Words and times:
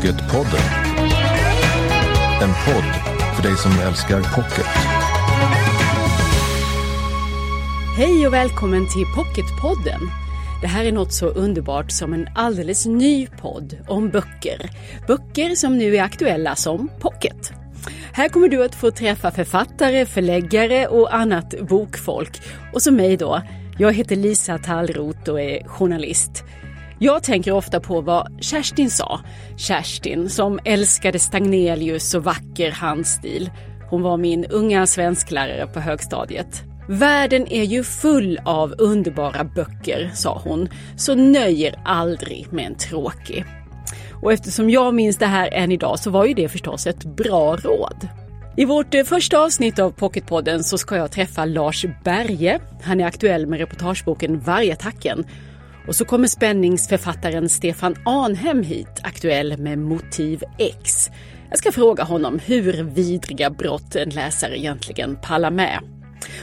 Pocketpodden. 0.00 0.60
En 2.42 2.48
podd 2.48 2.84
för 3.36 3.42
dig 3.42 3.56
som 3.56 3.72
älskar 3.88 4.20
pocket. 4.36 4.66
Hej 7.96 8.26
och 8.26 8.32
välkommen 8.32 8.88
till 8.88 9.04
Pocketpodden. 9.16 10.00
Det 10.60 10.66
här 10.66 10.84
är 10.84 10.92
något 10.92 11.12
så 11.12 11.26
underbart 11.26 11.90
som 11.90 12.12
en 12.12 12.28
alldeles 12.34 12.86
ny 12.86 13.26
podd 13.26 13.78
om 13.88 14.08
böcker. 14.08 14.70
Böcker 15.06 15.54
som 15.54 15.78
nu 15.78 15.96
är 15.96 16.02
aktuella 16.02 16.56
som 16.56 16.90
pocket. 17.00 17.52
Här 18.12 18.28
kommer 18.28 18.48
du 18.48 18.64
att 18.64 18.74
få 18.74 18.90
träffa 18.90 19.30
författare, 19.30 20.06
förläggare 20.06 20.86
och 20.86 21.14
annat 21.14 21.54
bokfolk. 21.68 22.42
Och 22.72 22.82
så 22.82 22.92
mig 22.92 23.16
då. 23.16 23.42
Jag 23.78 23.92
heter 23.92 24.16
Lisa 24.16 24.58
Tallroth 24.58 25.30
och 25.30 25.40
är 25.40 25.68
journalist. 25.68 26.44
Jag 27.02 27.22
tänker 27.22 27.52
ofta 27.52 27.80
på 27.80 28.00
vad 28.00 28.38
Kerstin 28.40 28.90
sa. 28.90 29.20
Kerstin 29.56 30.28
som 30.28 30.60
älskade 30.64 31.18
Stagnelius 31.18 32.14
och 32.14 32.24
vacker 32.24 32.70
handstil. 32.70 33.50
Hon 33.90 34.02
var 34.02 34.16
min 34.16 34.44
unga 34.44 34.86
svensklärare 34.86 35.66
på 35.66 35.80
högstadiet. 35.80 36.62
Världen 36.88 37.46
är 37.52 37.62
ju 37.62 37.84
full 37.84 38.40
av 38.44 38.74
underbara 38.78 39.44
böcker, 39.44 40.10
sa 40.14 40.40
hon, 40.44 40.68
så 40.96 41.14
nöjer 41.14 41.80
aldrig 41.84 42.52
med 42.52 42.66
en 42.66 42.74
tråkig. 42.74 43.44
Och 44.22 44.32
eftersom 44.32 44.70
jag 44.70 44.94
minns 44.94 45.16
det 45.16 45.26
här 45.26 45.48
än 45.52 45.72
idag 45.72 45.98
så 45.98 46.10
var 46.10 46.24
ju 46.24 46.34
det 46.34 46.48
förstås 46.48 46.86
ett 46.86 47.04
bra 47.04 47.56
råd. 47.56 48.08
I 48.56 48.64
vårt 48.64 48.94
eh, 48.94 49.04
första 49.04 49.38
avsnitt 49.38 49.78
av 49.78 49.90
Pocketpodden 49.90 50.64
så 50.64 50.78
ska 50.78 50.96
jag 50.96 51.10
träffa 51.10 51.44
Lars 51.44 51.86
Berge. 52.04 52.60
Han 52.82 53.00
är 53.00 53.06
aktuell 53.06 53.46
med 53.46 53.58
reportageboken 53.58 54.40
Vargattacken. 54.40 55.24
Och 55.86 55.96
så 55.96 56.04
kommer 56.04 56.28
spänningsförfattaren 56.28 57.48
Stefan 57.48 57.96
Arnhem 58.04 58.62
hit, 58.62 59.00
aktuell 59.02 59.58
med 59.58 59.78
Motiv 59.78 60.42
X. 60.58 61.10
Jag 61.50 61.58
ska 61.58 61.72
fråga 61.72 62.04
honom 62.04 62.38
hur 62.38 62.82
vidriga 62.82 63.50
brott 63.50 63.96
en 63.96 64.10
läsare 64.10 64.58
egentligen 64.58 65.16
pallar 65.22 65.50
med. 65.50 65.80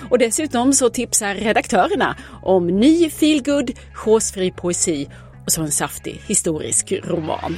Och 0.09 0.19
dessutom 0.19 0.73
så 0.73 0.89
tipsar 0.89 1.35
redaktörerna 1.35 2.15
om 2.43 2.67
ny 2.67 3.09
feelgood, 3.09 3.71
chosefri 3.93 4.51
poesi 4.51 5.07
och 5.45 5.51
så 5.51 5.61
en 5.61 5.71
saftig 5.71 6.21
historisk 6.27 6.93
roman. 7.03 7.55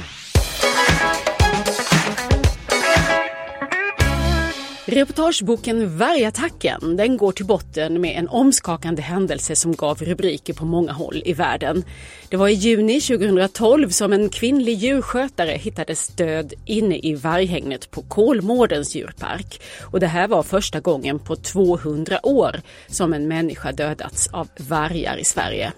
Reportageboken 4.90 5.98
Vargattacken 5.98 6.96
den 6.96 7.16
går 7.16 7.32
till 7.32 7.46
botten 7.46 8.00
med 8.00 8.18
en 8.18 8.28
omskakande 8.28 9.02
händelse 9.02 9.56
som 9.56 9.72
gav 9.72 10.02
rubriker 10.02 10.54
på 10.54 10.64
många 10.64 10.92
håll 10.92 11.22
i 11.24 11.32
världen. 11.32 11.84
Det 12.28 12.36
var 12.36 12.48
i 12.48 12.52
juni 12.52 13.00
2012 13.00 13.88
som 13.88 14.12
en 14.12 14.28
kvinnlig 14.28 14.74
djurskötare 14.74 15.50
hittades 15.50 16.08
död 16.08 16.52
inne 16.64 16.98
i 16.98 17.14
varghägnet 17.14 17.90
på 17.90 18.02
Kolmårdens 18.02 18.94
djurpark. 18.94 19.62
Och 19.92 20.00
det 20.00 20.06
här 20.06 20.28
var 20.28 20.42
första 20.42 20.80
gången 20.80 21.18
på 21.18 21.36
200 21.36 22.26
år 22.26 22.60
som 22.88 23.12
en 23.12 23.28
människa 23.28 23.72
dödats 23.72 24.28
av 24.32 24.48
vargar 24.56 25.16
i 25.16 25.24
Sverige. 25.24 25.72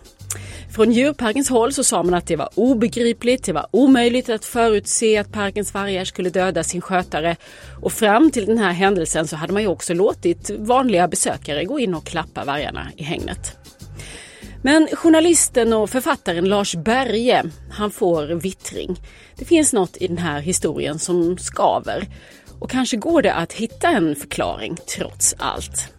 Från 0.74 0.92
djurparkens 0.92 1.48
håll 1.48 1.72
så 1.72 1.84
sa 1.84 2.02
man 2.02 2.14
att 2.14 2.26
det 2.26 2.36
var 2.36 2.48
obegripligt, 2.54 3.44
det 3.44 3.52
var 3.52 3.66
omöjligt 3.70 4.28
att 4.28 4.44
förutse 4.44 5.18
att 5.18 5.32
parkens 5.32 5.74
vargar 5.74 6.04
skulle 6.04 6.30
döda 6.30 6.64
sin 6.64 6.80
skötare. 6.80 7.36
Och 7.82 7.92
fram 7.92 8.30
till 8.30 8.46
den 8.46 8.58
här 8.58 8.72
händelsen 8.72 9.26
så 9.26 9.36
hade 9.36 9.52
man 9.52 9.62
ju 9.62 9.68
också 9.68 9.94
låtit 9.94 10.50
vanliga 10.50 11.08
besökare 11.08 11.64
gå 11.64 11.80
in 11.80 11.94
och 11.94 12.06
klappa 12.06 12.44
vargarna 12.44 12.88
i 12.96 13.02
hägnet. 13.02 13.56
Men 14.62 14.88
journalisten 14.92 15.72
och 15.72 15.90
författaren 15.90 16.48
Lars 16.48 16.74
Berge, 16.74 17.42
han 17.70 17.90
får 17.90 18.26
vittring. 18.26 19.00
Det 19.36 19.44
finns 19.44 19.72
något 19.72 19.96
i 19.96 20.06
den 20.06 20.18
här 20.18 20.40
historien 20.40 20.98
som 20.98 21.38
skaver. 21.38 22.08
Och 22.58 22.70
kanske 22.70 22.96
går 22.96 23.22
det 23.22 23.34
att 23.34 23.52
hitta 23.52 23.88
en 23.88 24.16
förklaring 24.16 24.76
trots 24.96 25.34
allt. 25.38 25.94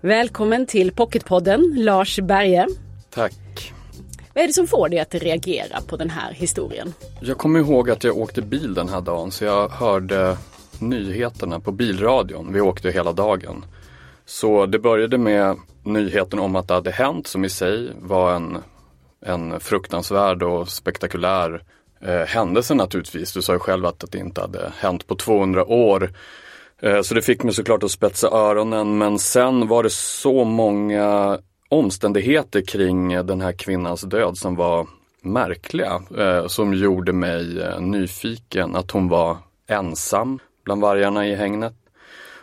Välkommen 0.00 0.66
till 0.66 0.92
Pocketpodden, 0.92 1.74
Lars 1.76 2.20
Berge. 2.20 2.66
Tack. 3.10 3.73
Vad 4.34 4.44
är 4.44 4.46
det 4.46 4.54
som 4.54 4.66
får 4.66 4.88
dig 4.88 4.98
att 4.98 5.14
reagera 5.14 5.80
på 5.80 5.96
den 5.96 6.10
här 6.10 6.32
historien? 6.32 6.94
Jag 7.20 7.38
kommer 7.38 7.60
ihåg 7.60 7.90
att 7.90 8.04
jag 8.04 8.18
åkte 8.18 8.42
bil 8.42 8.74
den 8.74 8.88
här 8.88 9.00
dagen 9.00 9.30
så 9.30 9.44
jag 9.44 9.68
hörde 9.68 10.36
nyheterna 10.78 11.60
på 11.60 11.72
bilradion. 11.72 12.52
Vi 12.52 12.60
åkte 12.60 12.90
hela 12.90 13.12
dagen. 13.12 13.64
Så 14.26 14.66
det 14.66 14.78
började 14.78 15.18
med 15.18 15.56
nyheten 15.82 16.38
om 16.38 16.56
att 16.56 16.68
det 16.68 16.74
hade 16.74 16.90
hänt 16.90 17.26
som 17.26 17.44
i 17.44 17.48
sig 17.48 17.90
var 18.00 18.34
en, 18.34 18.58
en 19.26 19.60
fruktansvärd 19.60 20.42
och 20.42 20.68
spektakulär 20.68 21.62
eh, 22.00 22.26
händelse 22.26 22.74
naturligtvis. 22.74 23.32
Du 23.32 23.42
sa 23.42 23.52
ju 23.52 23.58
själv 23.58 23.86
att 23.86 24.04
det 24.10 24.18
inte 24.18 24.40
hade 24.40 24.72
hänt 24.78 25.06
på 25.06 25.14
200 25.14 25.64
år. 25.64 26.12
Eh, 26.82 27.02
så 27.02 27.14
det 27.14 27.22
fick 27.22 27.42
mig 27.42 27.54
såklart 27.54 27.82
att 27.82 27.90
spetsa 27.90 28.28
öronen 28.28 28.98
men 28.98 29.18
sen 29.18 29.68
var 29.68 29.82
det 29.82 29.90
så 29.90 30.44
många 30.44 31.38
omständigheter 31.74 32.60
kring 32.60 33.26
den 33.26 33.40
här 33.40 33.52
kvinnans 33.52 34.02
död 34.02 34.38
som 34.38 34.56
var 34.56 34.86
märkliga. 35.22 36.02
Eh, 36.18 36.46
som 36.46 36.74
gjorde 36.74 37.12
mig 37.12 37.60
eh, 37.62 37.80
nyfiken. 37.80 38.76
Att 38.76 38.90
hon 38.90 39.08
var 39.08 39.36
ensam 39.66 40.38
bland 40.64 40.80
vargarna 40.80 41.26
i 41.26 41.34
hägnet. 41.34 41.74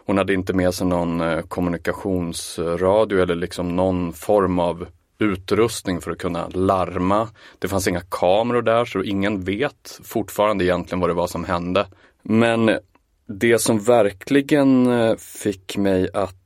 Hon 0.06 0.18
hade 0.18 0.34
inte 0.34 0.54
med 0.54 0.74
sig 0.74 0.88
någon 0.88 1.22
eh, 1.22 1.42
kommunikationsradio 1.42 3.22
eller 3.22 3.36
liksom 3.36 3.76
någon 3.76 4.14
form 4.14 4.60
av 4.60 4.88
utrustning 5.20 6.02
för 6.02 6.12
att 6.12 6.18
kunna 6.18 6.48
larma. 6.48 7.30
Det 7.60 7.68
fanns 7.68 7.88
inga 7.88 8.02
kameror 8.10 8.62
där 8.62 8.86
så 8.86 9.04
ingen 9.04 9.44
vet 9.44 10.00
fortfarande 10.04 10.66
egentligen 10.66 11.00
vad 11.00 11.10
det 11.10 11.14
var 11.14 11.28
som 11.28 11.46
hände. 11.46 11.88
Men 12.22 12.78
det 13.28 13.60
som 13.60 13.80
verkligen 13.80 14.88
eh, 14.88 15.16
fick 15.16 15.78
mig 15.78 16.10
att 16.14 16.41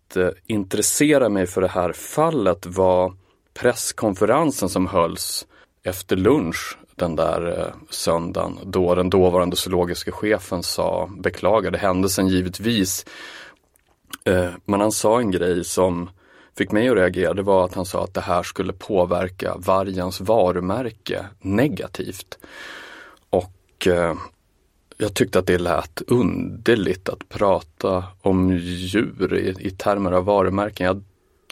intressera 0.47 1.29
mig 1.29 1.47
för 1.47 1.61
det 1.61 1.67
här 1.67 1.93
fallet 1.93 2.65
var 2.65 3.13
presskonferensen 3.53 4.69
som 4.69 4.87
hölls 4.87 5.47
efter 5.83 6.15
lunch 6.15 6.77
den 6.95 7.15
där 7.15 7.59
eh, 7.59 7.73
söndagen 7.89 8.59
då 8.63 8.95
den 8.95 9.09
dåvarande 9.09 9.55
zoologiska 9.55 10.11
chefen 10.11 10.63
sa, 10.63 11.09
beklagade 11.17 11.77
händelsen 11.77 12.27
givetvis. 12.27 13.05
Eh, 14.23 14.51
men 14.65 14.81
han 14.81 14.91
sa 14.91 15.19
en 15.19 15.31
grej 15.31 15.63
som 15.63 16.09
fick 16.57 16.71
mig 16.71 16.89
att 16.89 16.95
reagera. 16.95 17.33
Det 17.33 17.41
var 17.41 17.65
att 17.65 17.73
han 17.73 17.85
sa 17.85 18.03
att 18.03 18.13
det 18.13 18.21
här 18.21 18.43
skulle 18.43 18.73
påverka 18.73 19.55
vargens 19.57 20.21
varumärke 20.21 21.25
negativt. 21.41 22.37
Och 23.29 23.87
eh, 23.87 24.15
jag 24.97 25.13
tyckte 25.13 25.39
att 25.39 25.47
det 25.47 25.57
lät 25.57 26.01
underligt 26.07 27.09
att 27.09 27.29
prata 27.29 28.03
om 28.21 28.57
djur 28.57 29.33
i, 29.33 29.67
i 29.67 29.71
termer 29.71 30.11
av 30.11 30.25
varumärken. 30.25 30.85
Jag 30.85 31.03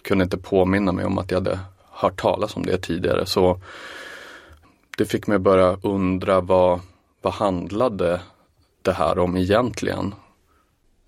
kunde 0.03 0.23
inte 0.23 0.37
påminna 0.37 0.91
mig 0.91 1.05
om 1.05 1.17
att 1.17 1.31
jag 1.31 1.37
hade 1.37 1.59
hört 1.91 2.21
talas 2.21 2.55
om 2.55 2.65
det 2.65 2.77
tidigare. 2.77 3.25
Så 3.25 3.61
det 4.97 5.05
fick 5.05 5.27
mig 5.27 5.35
att 5.35 5.41
börja 5.41 5.77
undra 5.83 6.41
vad, 6.41 6.79
vad 7.21 7.33
handlade 7.33 8.21
det 8.81 8.91
här 8.91 9.19
om 9.19 9.37
egentligen? 9.37 10.15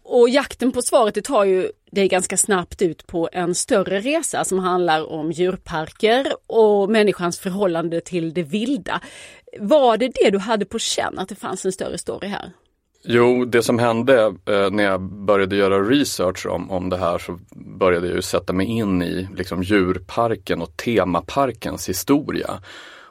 Och 0.03 0.29
jakten 0.29 0.72
på 0.72 0.81
svaret 0.81 1.16
det 1.16 1.22
tar 1.22 1.44
ju 1.44 1.72
dig 1.91 2.07
ganska 2.07 2.38
snabbt 2.38 2.81
ut 2.81 3.07
på 3.07 3.29
en 3.31 3.56
större 3.56 4.00
resa 4.00 4.44
som 4.44 4.59
handlar 4.59 5.12
om 5.12 5.31
djurparker 5.31 6.34
och 6.47 6.90
människans 6.90 7.40
förhållande 7.40 8.01
till 8.01 8.34
det 8.34 8.44
vilda. 8.44 9.01
Var 9.59 9.97
det 9.97 10.07
det 10.23 10.29
du 10.29 10.38
hade 10.38 10.66
på 10.66 10.79
känn, 10.79 11.19
att 11.19 11.29
det 11.29 11.35
fanns 11.35 11.66
en 11.66 11.71
större 11.71 11.97
story 11.97 12.27
här? 12.27 12.51
Jo, 13.07 13.45
det 13.45 13.63
som 13.63 13.79
hände 13.79 14.35
eh, 14.45 14.69
när 14.71 14.83
jag 14.83 15.01
började 15.01 15.55
göra 15.55 15.81
research 15.81 16.45
om, 16.45 16.71
om 16.71 16.89
det 16.89 16.97
här 16.97 17.17
så 17.17 17.39
började 17.55 18.07
jag 18.07 18.15
ju 18.15 18.21
sätta 18.21 18.53
mig 18.53 18.67
in 18.67 19.01
i 19.01 19.27
liksom, 19.35 19.63
djurparken 19.63 20.61
och 20.61 20.77
temaparkens 20.77 21.89
historia. 21.89 22.61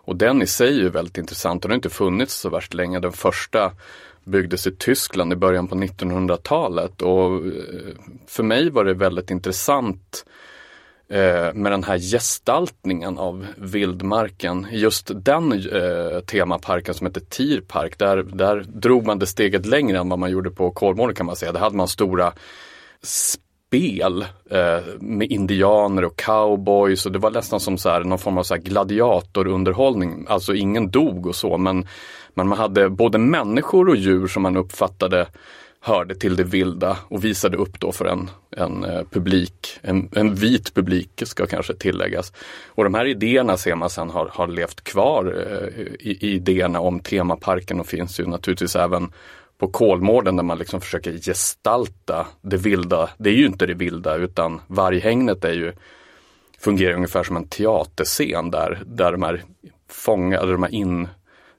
Och 0.06 0.16
den 0.16 0.42
i 0.42 0.47
sig 0.47 0.69
är 0.69 0.83
ju 0.83 0.89
väldigt 0.89 1.19
intressant 1.19 1.65
och 1.65 1.69
den 1.69 1.72
har 1.72 1.78
inte 1.78 1.91
funnits 1.91 2.34
så 2.34 2.48
värst 2.48 2.74
länge. 2.74 3.01
Den 3.01 3.13
första 3.13 3.72
byggdes 4.24 4.66
i 4.66 4.77
Tyskland 4.77 5.33
i 5.33 5.36
början 5.36 5.69
på 5.69 5.74
1900-talet 5.74 7.03
och 7.03 7.47
eh, 7.47 7.53
för 8.27 8.42
mig 8.42 8.71
var 8.71 8.84
det 8.84 8.95
väldigt 8.95 9.30
intressant 9.30 10.24
eh, 11.15 11.55
med 11.55 11.72
den 11.72 11.84
här 11.84 11.99
gestaltningen 11.99 13.19
av 13.19 13.47
vildmarken. 13.57 14.66
Just 14.72 15.11
den 15.15 15.53
eh, 15.53 16.21
temaparken 16.21 16.95
som 16.95 17.07
heter 17.07 17.21
Tierpark, 17.21 17.99
där, 17.99 18.22
där 18.22 18.65
drog 18.69 19.07
man 19.07 19.19
det 19.19 19.27
steget 19.27 19.66
längre 19.66 19.99
än 19.99 20.09
vad 20.09 20.19
man 20.19 20.31
gjorde 20.31 20.51
på 20.51 20.71
Kolmården 20.71 21.15
kan 21.15 21.27
man 21.27 21.37
säga. 21.37 21.53
Där 21.53 21.61
hade 21.61 21.77
man 21.77 21.89
stora 21.89 22.33
spel 23.03 24.27
eh, 24.51 24.84
med 25.01 25.31
indianer 25.31 26.05
och 26.05 26.16
cowboys 26.16 27.07
och 27.07 27.13
det 27.13 27.19
var 27.19 27.31
nästan 27.31 27.60
som 27.60 27.78
så 27.78 27.89
här, 27.89 28.05
någon 28.05 28.19
form 28.19 28.39
av 28.39 28.43
så 28.43 28.57
gladiatorunderhållning. 28.57 30.27
Alltså 30.28 30.55
ingen 30.55 30.91
dog 30.91 31.27
och 31.27 31.37
så 31.37 31.59
men, 31.59 31.87
men 32.34 32.49
man 32.49 32.59
hade 32.59 32.91
både 32.91 33.19
människor 33.19 33.89
och 33.89 33.97
djur 33.97 34.27
som 34.27 34.43
man 34.43 34.57
uppfattade 34.57 35.27
hörde 35.84 36.15
till 36.15 36.36
det 36.36 36.45
vilda 36.45 36.98
och 37.09 37.25
visade 37.25 37.57
upp 37.57 37.81
då 37.81 37.92
för 37.92 38.04
en, 38.04 38.31
en 38.57 38.84
eh, 38.84 39.03
publik, 39.10 39.78
en, 39.83 40.09
en 40.13 40.34
vit 40.34 40.75
publik 40.75 41.22
ska 41.27 41.47
kanske 41.47 41.75
tilläggas. 41.75 42.33
Och 42.66 42.84
de 42.84 42.95
här 42.95 43.07
idéerna 43.07 43.57
ser 43.57 43.75
man 43.75 43.91
sen 43.91 44.10
har, 44.10 44.28
har 44.33 44.48
levt 44.48 44.84
kvar, 44.84 45.25
eh, 45.51 45.83
i, 46.09 46.19
i, 46.21 46.34
idéerna 46.34 46.81
om 46.81 47.01
temaparken 47.01 47.81
och 47.81 47.86
finns 47.86 48.21
ju 48.21 48.27
naturligtvis 48.27 48.77
även 48.77 49.13
på 49.59 49.69
Kolmården 49.69 50.36
där 50.36 50.42
man 50.42 50.59
liksom 50.59 50.81
försöker 50.81 51.13
gestalta 51.13 52.27
det 52.42 52.57
vilda. 52.57 53.10
Det 53.19 53.31
är 53.31 53.34
ju 53.34 53.47
inte 53.47 53.66
det 53.66 53.75
vilda 53.75 54.16
utan 54.16 54.60
varghägnet 54.66 55.45
är 55.45 55.53
ju 55.53 55.72
fungerar 56.59 56.95
ungefär 56.95 57.22
som 57.22 57.36
en 57.36 57.48
teaterscen 57.48 58.51
där, 58.51 58.83
där 58.86 59.13
de 59.13 59.22
här 59.22 59.42
fångade, 59.89 60.53
de 60.53 60.63
här 60.63 60.75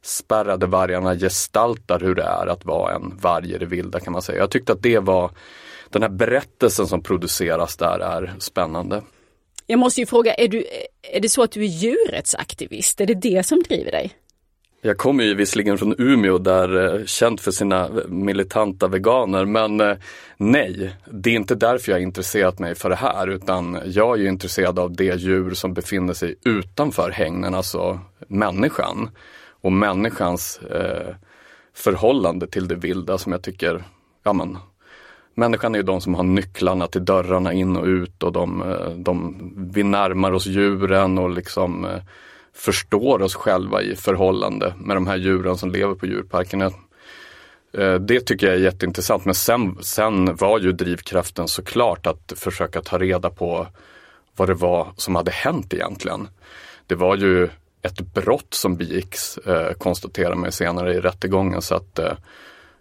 inspärrade 0.06 0.66
vargarna 0.66 1.16
gestaltar 1.16 2.00
hur 2.00 2.16
det 2.16 2.24
är 2.24 2.48
att 2.48 2.66
vara 2.66 2.96
en 2.96 3.18
varg 3.22 3.54
i 3.54 3.58
det 3.58 3.66
vilda 3.66 4.00
kan 4.00 4.14
man 4.14 4.22
säga. 4.22 4.40
Jag 4.40 4.52
tyckte 4.52 4.74
att 4.74 4.82
det 4.82 5.00
var, 5.00 5.32
den 5.90 6.02
här 6.02 6.10
berättelsen 6.10 6.88
som 6.88 7.04
produceras 7.04 7.78
där 7.78 8.00
är 8.00 8.34
spännande. 8.40 9.02
Jag 9.68 9.80
måste 9.80 10.00
ju 10.00 10.06
fråga, 10.06 10.34
är, 10.34 10.48
du, 10.48 10.66
är 11.14 11.20
det 11.20 11.30
så 11.30 11.44
att 11.44 11.52
du 11.52 11.62
är 11.62 11.68
djurrättsaktivist? 11.68 13.02
Är 13.02 13.06
det 13.06 13.14
det 13.14 13.46
som 13.46 13.64
driver 13.64 13.92
dig? 13.92 14.14
Jag 14.82 14.98
kommer 14.98 15.24
ju 15.24 15.36
visserligen 15.36 15.78
från 15.78 15.96
Umeå 15.98 16.38
där 16.38 16.96
eh, 17.00 17.06
känt 17.06 17.42
för 17.42 17.52
sina 17.52 17.90
militanta 18.08 18.88
veganer 18.88 19.46
men 19.46 19.82
eh, 19.82 19.98
nej, 20.38 20.96
det 21.12 21.30
är 21.30 21.36
inte 21.36 21.56
därför 21.56 21.92
jag 21.92 22.02
intresserat 22.02 22.60
mig 22.60 22.76
för 22.76 22.90
det 22.90 22.96
här 22.96 23.28
utan 23.28 23.80
jag 23.86 24.18
är 24.18 24.22
ju 24.22 24.30
intresserad 24.30 24.80
av 24.80 24.96
det 24.96 25.16
djur 25.16 25.54
som 25.54 25.74
befinner 25.74 26.14
sig 26.14 26.36
utanför 26.46 27.12
hägnen, 27.12 27.56
alltså 27.56 28.00
människan. 28.28 29.10
Och 29.66 29.72
människans 29.72 30.58
eh, 30.58 31.16
förhållande 31.74 32.48
till 32.48 32.68
det 32.68 32.76
vilda 32.76 33.18
som 33.18 33.32
jag 33.32 33.44
tycker, 33.44 33.84
ja 34.24 34.34
men 34.34 34.58
Människan 35.34 35.76
är 35.76 35.80
ju 35.80 35.84
de 35.84 36.02
som 36.02 36.16
har 36.16 36.24
nycklarna 36.24 36.88
till 36.88 37.06
dörrarna 37.06 37.54
in 37.54 37.78
och 37.78 37.86
ut 37.86 38.24
och 38.24 38.32
de, 38.32 38.62
eh, 38.62 38.90
de 38.90 39.36
vi 39.74 39.84
närmar 39.84 40.32
oss 40.32 40.46
djuren 40.46 41.18
och 41.18 41.30
liksom 41.30 41.86
eh, 41.86 42.02
förstår 42.54 43.22
oss 43.22 43.36
själva 43.36 43.82
i 43.82 43.96
förhållande 43.96 44.74
med 44.78 44.98
de 44.98 45.08
här 45.08 45.18
djuren 45.18 45.58
som 45.58 45.72
lever 45.72 45.96
på 45.96 46.06
djurparkerna. 46.06 46.66
Eh, 47.74 47.94
det 47.94 48.20
tycker 48.20 48.48
jag 48.48 48.56
är 48.56 48.60
jätteintressant 48.60 49.26
men 49.26 49.36
sen, 49.36 49.78
sen 49.82 50.36
var 50.36 50.60
ju 50.60 50.72
drivkraften 50.72 51.48
såklart 51.48 52.08
att 52.08 52.34
försöka 52.36 52.82
ta 52.82 52.98
reda 52.98 53.30
på 53.30 53.68
vad 54.36 54.50
det 54.50 54.54
var 54.54 54.88
som 54.96 55.16
hade 55.16 55.32
hänt 55.32 55.74
egentligen. 55.74 56.28
Det 56.88 56.96
var 56.96 57.16
ju 57.16 57.50
ett 57.86 58.14
brott 58.14 58.54
som 58.54 58.76
begicks, 58.76 59.38
eh, 59.38 59.72
konstaterar 59.72 60.36
man 60.36 60.52
senare 60.52 60.94
i 60.94 61.00
rättegången 61.00 61.62
så 61.62 61.76
att 61.76 62.00
eh, 62.00 62.14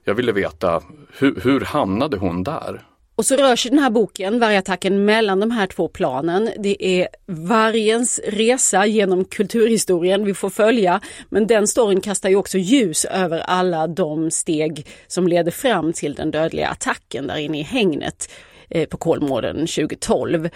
jag 0.04 0.14
ville 0.14 0.32
veta 0.32 0.82
hur, 1.18 1.40
hur 1.40 1.60
hamnade 1.60 2.16
hon 2.16 2.42
där? 2.42 2.82
Och 3.16 3.26
så 3.26 3.36
rör 3.36 3.56
sig 3.56 3.70
den 3.70 3.80
här 3.80 3.90
boken, 3.90 4.40
Vargattacken, 4.40 5.04
mellan 5.04 5.40
de 5.40 5.50
här 5.50 5.66
två 5.66 5.88
planen. 5.88 6.50
Det 6.58 7.00
är 7.00 7.08
vargens 7.26 8.20
resa 8.26 8.86
genom 8.86 9.24
kulturhistorien 9.24 10.24
vi 10.24 10.34
får 10.34 10.50
följa, 10.50 11.00
men 11.28 11.46
den 11.46 11.66
storyn 11.66 12.00
kastar 12.00 12.28
ju 12.28 12.36
också 12.36 12.58
ljus 12.58 13.04
över 13.04 13.38
alla 13.38 13.86
de 13.86 14.30
steg 14.30 14.86
som 15.06 15.28
leder 15.28 15.50
fram 15.50 15.92
till 15.92 16.14
den 16.14 16.30
dödliga 16.30 16.68
attacken 16.68 17.26
där 17.26 17.36
inne 17.36 17.60
i 17.60 17.62
hängnet 17.62 18.30
eh, 18.70 18.88
på 18.88 18.96
Kolmården 18.96 19.56
2012. 19.56 20.48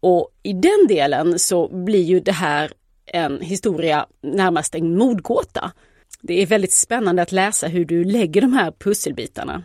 Och 0.00 0.30
i 0.42 0.52
den 0.52 0.86
delen 0.88 1.38
så 1.38 1.68
blir 1.68 2.02
ju 2.02 2.20
det 2.20 2.32
här 2.32 2.70
en 3.16 3.40
historia 3.40 4.06
närmast 4.22 4.74
en 4.74 4.96
mordgåta. 4.96 5.72
Det 6.20 6.42
är 6.42 6.46
väldigt 6.46 6.72
spännande 6.72 7.22
att 7.22 7.32
läsa 7.32 7.66
hur 7.66 7.84
du 7.84 8.04
lägger 8.04 8.40
de 8.40 8.52
här 8.52 8.70
pusselbitarna. 8.70 9.62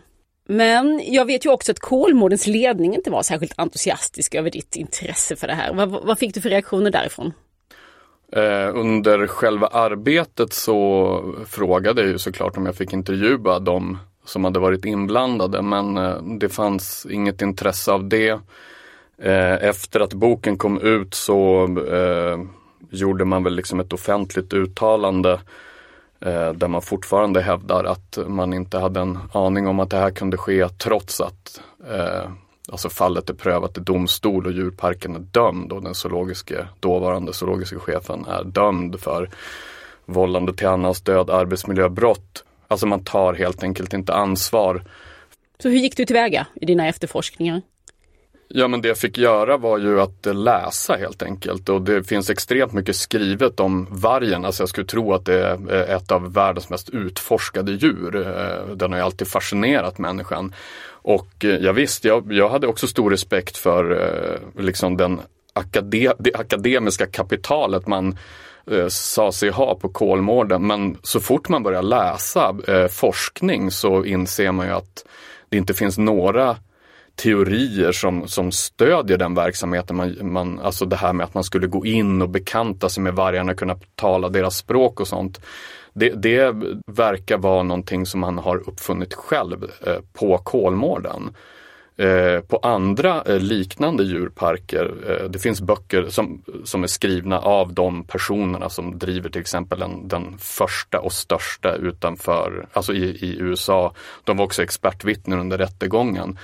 Men 0.48 1.00
jag 1.04 1.24
vet 1.24 1.46
ju 1.46 1.50
också 1.50 1.72
att 1.72 1.78
Kolmårdens 1.78 2.46
ledning 2.46 2.94
inte 2.94 3.10
var 3.10 3.22
särskilt 3.22 3.54
entusiastisk 3.56 4.34
över 4.34 4.50
ditt 4.50 4.76
intresse 4.76 5.36
för 5.36 5.46
det 5.46 5.54
här. 5.54 5.74
Vad, 5.74 5.88
vad 5.88 6.18
fick 6.18 6.34
du 6.34 6.40
för 6.40 6.48
reaktioner 6.50 6.90
därifrån? 6.90 7.32
Eh, 8.32 8.76
under 8.76 9.26
själva 9.26 9.66
arbetet 9.66 10.52
så 10.52 11.34
frågade 11.48 12.00
jag 12.00 12.10
ju 12.10 12.18
såklart 12.18 12.56
om 12.56 12.66
jag 12.66 12.76
fick 12.76 12.92
intervjua 12.92 13.58
dem 13.58 13.98
som 14.24 14.44
hade 14.44 14.58
varit 14.58 14.84
inblandade 14.84 15.62
men 15.62 15.96
eh, 15.96 16.22
det 16.22 16.48
fanns 16.48 17.06
inget 17.10 17.42
intresse 17.42 17.92
av 17.92 18.08
det. 18.08 18.40
Eh, 19.18 19.64
efter 19.64 20.00
att 20.00 20.14
boken 20.14 20.58
kom 20.58 20.80
ut 20.80 21.14
så 21.14 21.64
eh, 21.92 22.38
gjorde 22.90 23.24
man 23.24 23.44
väl 23.44 23.54
liksom 23.54 23.80
ett 23.80 23.92
offentligt 23.92 24.52
uttalande 24.52 25.40
Eh, 26.26 26.52
där 26.52 26.68
man 26.68 26.82
fortfarande 26.82 27.42
hävdar 27.42 27.84
att 27.84 28.18
man 28.26 28.52
inte 28.52 28.78
hade 28.78 29.00
en 29.00 29.18
aning 29.32 29.66
om 29.68 29.80
att 29.80 29.90
det 29.90 29.96
här 29.96 30.10
kunde 30.10 30.36
ske 30.36 30.68
trots 30.68 31.20
att 31.20 31.60
eh, 31.90 32.30
alltså 32.72 32.88
fallet 32.88 33.30
är 33.30 33.34
prövat 33.34 33.78
i 33.78 33.80
domstol 33.80 34.46
och 34.46 34.52
djurparken 34.52 35.16
är 35.16 35.20
dömd 35.20 35.72
och 35.72 35.82
den 35.82 35.94
zoologiske, 35.94 36.66
dåvarande 36.80 37.32
zoologiska 37.32 37.78
chefen 37.78 38.24
är 38.24 38.44
dömd 38.44 39.00
för 39.00 39.30
vållande 40.04 40.54
till 40.54 40.66
annans 40.66 41.00
död, 41.00 41.30
arbetsmiljöbrott. 41.30 42.44
Alltså 42.68 42.86
man 42.86 43.04
tar 43.04 43.34
helt 43.34 43.62
enkelt 43.62 43.92
inte 43.92 44.14
ansvar. 44.14 44.84
Så 45.62 45.68
hur 45.68 45.78
gick 45.78 45.96
du 45.96 46.04
tillväga 46.04 46.46
i 46.54 46.66
dina 46.66 46.88
efterforskningar? 46.88 47.62
Ja 48.54 48.68
men 48.68 48.82
det 48.82 48.88
jag 48.88 48.98
fick 48.98 49.18
göra 49.18 49.56
var 49.56 49.78
ju 49.78 50.00
att 50.00 50.26
eh, 50.26 50.34
läsa 50.34 50.96
helt 50.96 51.22
enkelt 51.22 51.68
och 51.68 51.82
det 51.82 52.04
finns 52.04 52.30
extremt 52.30 52.72
mycket 52.72 52.96
skrivet 52.96 53.60
om 53.60 53.86
vargen. 53.90 54.44
Alltså 54.44 54.62
jag 54.62 54.68
skulle 54.68 54.86
tro 54.86 55.14
att 55.14 55.24
det 55.24 55.46
är 55.46 55.72
eh, 55.74 55.96
ett 55.96 56.10
av 56.10 56.32
världens 56.32 56.70
mest 56.70 56.90
utforskade 56.90 57.72
djur. 57.72 58.16
Eh, 58.16 58.74
den 58.76 58.92
har 58.92 58.98
ju 58.98 59.04
alltid 59.04 59.28
fascinerat 59.28 59.98
människan. 59.98 60.54
Och 61.04 61.44
ja, 61.60 61.72
visst, 61.72 62.04
jag, 62.04 62.32
jag 62.32 62.48
hade 62.48 62.66
också 62.66 62.86
stor 62.86 63.10
respekt 63.10 63.56
för 63.56 64.40
liksom 64.58 64.96
den 64.96 65.20
akade 65.52 66.14
det 66.18 66.34
akademiska 66.34 67.06
kapitalet 67.06 67.86
man 67.86 68.18
eh, 68.70 68.88
sa 68.88 69.32
sig 69.32 69.50
ha 69.50 69.74
på 69.74 69.88
Kolmården. 69.88 70.66
Men 70.66 70.98
så 71.02 71.20
fort 71.20 71.48
man 71.48 71.62
börjar 71.62 71.82
läsa 71.82 72.56
eh, 72.68 72.86
forskning 72.86 73.70
så 73.70 74.04
inser 74.04 74.52
man 74.52 74.66
ju 74.66 74.72
att 74.72 75.04
det 75.48 75.56
inte 75.56 75.74
finns 75.74 75.98
några 75.98 76.56
teorier 77.16 77.92
som, 77.92 78.28
som 78.28 78.52
stödjer 78.52 79.18
den 79.18 79.34
verksamheten. 79.34 79.96
Man, 79.96 80.32
man, 80.32 80.60
alltså 80.60 80.84
det 80.84 80.96
här 80.96 81.12
med 81.12 81.24
att 81.24 81.34
man 81.34 81.44
skulle 81.44 81.66
gå 81.66 81.86
in 81.86 82.22
och 82.22 82.28
bekanta 82.28 82.88
sig 82.88 83.02
med 83.02 83.14
vargarna, 83.14 83.54
kunna 83.54 83.76
tala 83.94 84.28
deras 84.28 84.56
språk 84.56 85.00
och 85.00 85.08
sånt. 85.08 85.40
Det, 85.94 86.10
det 86.10 86.54
verkar 86.86 87.38
vara 87.38 87.62
någonting 87.62 88.06
som 88.06 88.20
man 88.20 88.38
har 88.38 88.68
uppfunnit 88.68 89.14
själv 89.14 89.64
eh, 89.86 89.98
på 90.12 90.38
Kolmården. 90.38 91.30
Eh, 91.96 92.40
på 92.40 92.56
andra 92.56 93.22
eh, 93.22 93.38
liknande 93.38 94.04
djurparker, 94.04 94.94
eh, 95.08 95.30
det 95.30 95.38
finns 95.38 95.60
böcker 95.60 96.06
som, 96.08 96.42
som 96.64 96.82
är 96.82 96.86
skrivna 96.86 97.38
av 97.38 97.72
de 97.72 98.04
personerna 98.04 98.68
som 98.68 98.98
driver 98.98 99.30
till 99.30 99.40
exempel 99.40 99.78
den, 99.78 100.08
den 100.08 100.38
första 100.38 101.00
och 101.00 101.12
största 101.12 101.74
utanför, 101.74 102.66
alltså 102.72 102.94
i, 102.94 103.04
i 103.04 103.36
USA. 103.40 103.94
De 104.24 104.36
var 104.36 104.44
också 104.44 104.62
expertvittnen 104.62 105.40
under 105.40 105.58
rättegången 105.58 106.38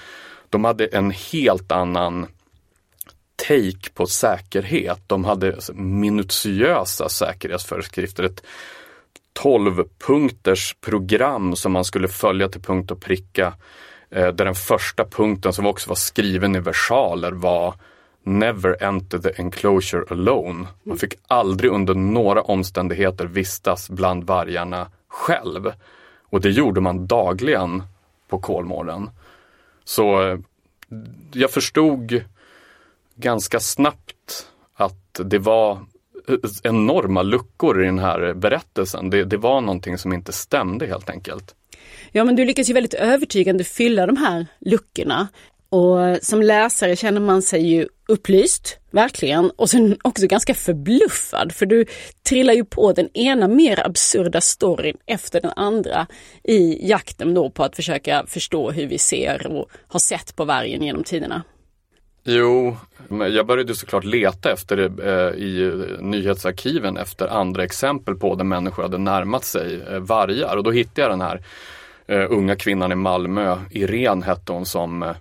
de 0.50 0.64
hade 0.64 0.86
en 0.86 1.10
helt 1.10 1.72
annan 1.72 2.26
take 3.48 3.90
på 3.94 4.06
säkerhet. 4.06 5.00
De 5.06 5.24
hade 5.24 5.56
minutiösa 5.74 7.08
säkerhetsföreskrifter. 7.08 8.24
Ett 8.24 8.42
12 9.32 9.84
punkters 10.06 10.76
program 10.80 11.56
som 11.56 11.72
man 11.72 11.84
skulle 11.84 12.08
följa 12.08 12.48
till 12.48 12.62
punkt 12.62 12.90
och 12.90 13.00
pricka. 13.00 13.54
Eh, 14.10 14.28
där 14.28 14.44
den 14.44 14.54
första 14.54 15.04
punkten 15.04 15.52
som 15.52 15.66
också 15.66 15.88
var 15.88 15.96
skriven 15.96 16.56
i 16.56 16.60
versaler 16.60 17.32
var 17.32 17.74
Never 18.22 18.82
enter 18.82 19.18
the 19.18 19.42
enclosure 19.42 20.04
alone. 20.10 20.66
Man 20.82 20.98
fick 20.98 21.14
aldrig 21.26 21.70
under 21.70 21.94
några 21.94 22.42
omständigheter 22.42 23.26
vistas 23.26 23.90
bland 23.90 24.24
vargarna 24.24 24.88
själv. 25.08 25.72
Och 26.30 26.40
det 26.40 26.50
gjorde 26.50 26.80
man 26.80 27.06
dagligen 27.06 27.82
på 28.28 28.38
Kolmården. 28.38 29.10
Så 29.88 30.22
eh, 30.22 30.38
jag 31.32 31.50
förstod 31.50 32.24
ganska 33.16 33.60
snabbt 33.60 34.46
att 34.74 35.20
det 35.24 35.38
var 35.38 35.86
enorma 36.62 37.22
luckor 37.22 37.82
i 37.82 37.86
den 37.86 37.98
här 37.98 38.34
berättelsen. 38.34 39.10
Det, 39.10 39.24
det 39.24 39.36
var 39.36 39.60
någonting 39.60 39.98
som 39.98 40.12
inte 40.12 40.32
stämde 40.32 40.86
helt 40.86 41.10
enkelt. 41.10 41.54
Ja 42.12 42.24
men 42.24 42.36
du 42.36 42.44
lyckas 42.44 42.70
ju 42.70 42.74
väldigt 42.74 42.94
övertygande 42.94 43.64
fylla 43.64 44.06
de 44.06 44.16
här 44.16 44.46
luckorna. 44.58 45.28
Och 45.70 46.18
som 46.22 46.42
läsare 46.42 46.96
känner 46.96 47.20
man 47.20 47.42
sig 47.42 47.66
ju 47.66 47.88
upplyst, 48.08 48.78
verkligen, 48.90 49.50
och 49.50 49.70
sen 49.70 49.96
också 50.02 50.26
ganska 50.26 50.54
förbluffad 50.54 51.52
för 51.52 51.66
du 51.66 51.84
trillar 52.28 52.54
ju 52.54 52.64
på 52.64 52.92
den 52.92 53.08
ena 53.16 53.48
mer 53.48 53.86
absurda 53.86 54.40
storyn 54.40 54.96
efter 55.06 55.40
den 55.40 55.52
andra 55.56 56.06
i 56.44 56.88
jakten 56.88 57.34
då 57.34 57.50
på 57.50 57.64
att 57.64 57.76
försöka 57.76 58.24
förstå 58.26 58.70
hur 58.70 58.86
vi 58.86 58.98
ser 58.98 59.46
och 59.46 59.70
har 59.88 60.00
sett 60.00 60.36
på 60.36 60.44
vargen 60.44 60.82
genom 60.82 61.04
tiderna. 61.04 61.42
Jo, 62.24 62.76
jag 63.08 63.46
började 63.46 63.74
såklart 63.74 64.04
leta 64.04 64.52
efter 64.52 64.76
det 64.76 65.04
eh, 65.04 65.42
i 65.42 65.72
nyhetsarkiven 66.00 66.96
efter 66.96 67.26
andra 67.28 67.64
exempel 67.64 68.14
på 68.14 68.34
där 68.34 68.44
människor 68.44 68.82
hade 68.82 68.98
närmat 68.98 69.44
sig 69.44 69.80
eh, 69.80 69.98
vargar 69.98 70.56
och 70.56 70.64
då 70.64 70.70
hittade 70.70 71.00
jag 71.00 71.10
den 71.10 71.20
här 71.20 71.42
eh, 72.06 72.26
unga 72.30 72.56
kvinnan 72.56 72.92
i 72.92 72.94
Malmö, 72.94 73.56
Irene 73.70 74.24
hette 74.24 74.52
hon 74.52 74.66
som 74.66 75.02
eh, 75.02 75.16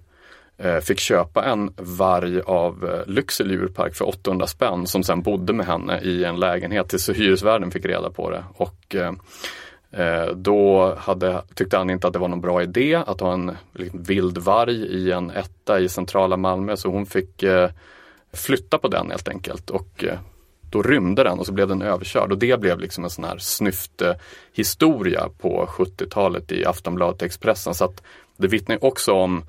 Eh, 0.60 0.80
fick 0.80 1.00
köpa 1.00 1.46
en 1.46 1.74
varg 1.78 2.42
av 2.42 2.86
eh, 2.86 3.12
Lycksele 3.14 3.54
djurpark 3.54 3.96
för 3.96 4.08
800 4.08 4.48
spänn 4.48 4.88
som 4.88 5.04
sen 5.04 5.22
bodde 5.22 5.54
med 5.54 5.66
henne 5.66 6.00
i 6.00 6.24
en 6.24 6.40
lägenhet 6.40 6.90
tills 6.90 7.10
hyresvärden 7.10 7.72
fick 7.72 7.86
reda 7.86 8.10
på 8.10 8.30
det. 8.30 8.44
Och 8.54 8.96
eh, 8.96 10.28
då 10.36 10.94
hade, 10.98 11.42
tyckte 11.56 11.78
han 11.78 11.90
inte 11.90 12.08
att 12.08 12.14
det 12.14 12.20
var 12.20 12.28
någon 12.28 12.42
bra 12.42 12.64
idé 12.64 12.96
att 12.96 13.20
ha 13.20 13.34
en 13.34 13.58
vild 13.94 14.38
varg 14.38 14.76
i 14.76 15.12
en 15.12 15.30
etta 15.30 15.80
i 15.80 15.90
centrala 15.90 16.38
Malmö 16.38 16.78
så 16.78 16.90
hon 16.90 17.06
fick 17.06 17.44
flytta 18.34 18.78
på 18.78 18.88
den 18.88 19.10
helt 19.10 19.28
enkelt. 19.28 19.70
Och 19.70 20.06
då 20.70 20.82
rymde 20.82 21.24
den 21.24 21.40
och 21.40 21.46
så 21.46 21.54
blev 21.54 21.68
den 21.68 21.82
överkörd 21.82 22.32
och 22.32 22.38
det 22.38 22.60
blev 22.60 22.80
liksom 22.80 23.04
en 23.04 23.10
sån 23.10 23.24
här 23.24 23.38
snyfthistoria 23.38 25.30
på 25.38 25.66
70-talet 25.70 26.52
i 26.52 26.66
Aftonbladet 26.66 27.22
Expressen. 27.22 27.74
Så 27.74 27.86
att 27.86 28.04
det 28.38 28.48
vittnar 28.48 28.86
också 28.86 29.12
om 29.14 29.44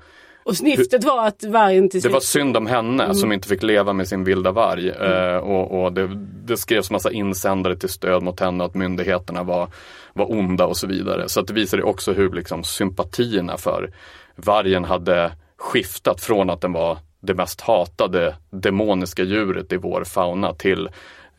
och 0.49 0.57
snyftet 0.57 1.03
var 1.03 1.27
att 1.27 1.43
vargen 1.43 1.89
till 1.89 2.01
Det 2.01 2.09
var 2.09 2.19
synd 2.19 2.57
om 2.57 2.67
henne 2.67 3.03
mm. 3.03 3.15
som 3.15 3.31
inte 3.31 3.47
fick 3.47 3.63
leva 3.63 3.93
med 3.93 4.07
sin 4.07 4.23
vilda 4.23 4.51
varg. 4.51 4.89
Mm. 4.89 5.33
Eh, 5.33 5.37
och, 5.37 5.83
och 5.83 5.93
det, 5.93 6.09
det, 6.45 6.57
skrevs 6.57 6.91
massa 6.91 7.11
insändare 7.11 7.75
till 7.75 7.89
stöd 7.89 8.23
mot 8.23 8.39
henne 8.39 8.63
att 8.63 8.75
myndigheterna 8.75 9.43
var, 9.43 9.67
var 10.13 10.31
onda 10.31 10.65
och 10.65 10.77
så 10.77 10.87
vidare. 10.87 11.29
Så 11.29 11.39
att 11.39 11.47
det 11.47 11.53
visade 11.53 11.83
också 11.83 12.13
hur 12.13 12.31
liksom, 12.31 12.63
sympatierna 12.63 13.57
för 13.57 13.91
vargen 14.35 14.83
hade 14.83 15.31
skiftat 15.57 16.21
från 16.21 16.49
att 16.49 16.61
den 16.61 16.73
var 16.73 16.97
det 17.21 17.33
mest 17.33 17.61
hatade 17.61 18.35
demoniska 18.49 19.23
djuret 19.23 19.73
i 19.73 19.77
vår 19.77 20.03
fauna 20.03 20.53
till 20.53 20.89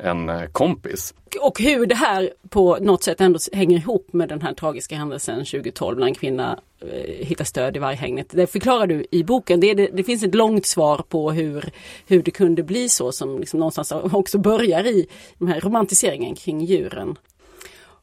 en 0.03 0.29
eh, 0.29 0.47
kompis. 0.47 1.15
Och 1.41 1.61
hur 1.61 1.87
det 1.87 1.95
här 1.95 2.31
på 2.49 2.79
något 2.81 3.03
sätt 3.03 3.21
ändå 3.21 3.39
hänger 3.53 3.77
ihop 3.77 4.13
med 4.13 4.29
den 4.29 4.43
här 4.43 4.55
tragiska 4.55 4.97
händelsen 4.97 5.39
2012 5.45 5.99
när 5.99 6.07
en 6.07 6.15
kvinna 6.15 6.59
eh, 6.81 7.27
hittar 7.27 7.45
stöd 7.45 7.77
i 7.77 7.79
varghägnet. 7.79 8.27
Det 8.31 8.47
förklarar 8.47 8.87
du 8.87 9.05
i 9.11 9.25
boken. 9.25 9.61
Det, 9.61 9.75
det, 9.75 9.87
det, 9.93 10.05
finns 10.05 10.23
ett 10.23 10.35
långt 10.35 10.67
svar 10.67 11.05
på 11.09 11.33
hur, 11.33 11.71
hur 12.07 12.23
det 12.23 12.31
kunde 12.31 12.63
bli 12.63 12.89
så 12.89 13.13
som 13.13 13.39
liksom 13.39 13.59
någonstans 13.59 13.93
också 13.93 14.39
börjar 14.39 14.87
i 14.87 15.07
den 15.39 15.49
här 15.49 15.61
romantiseringen 15.61 16.35
kring 16.35 16.61
djuren. 16.61 17.19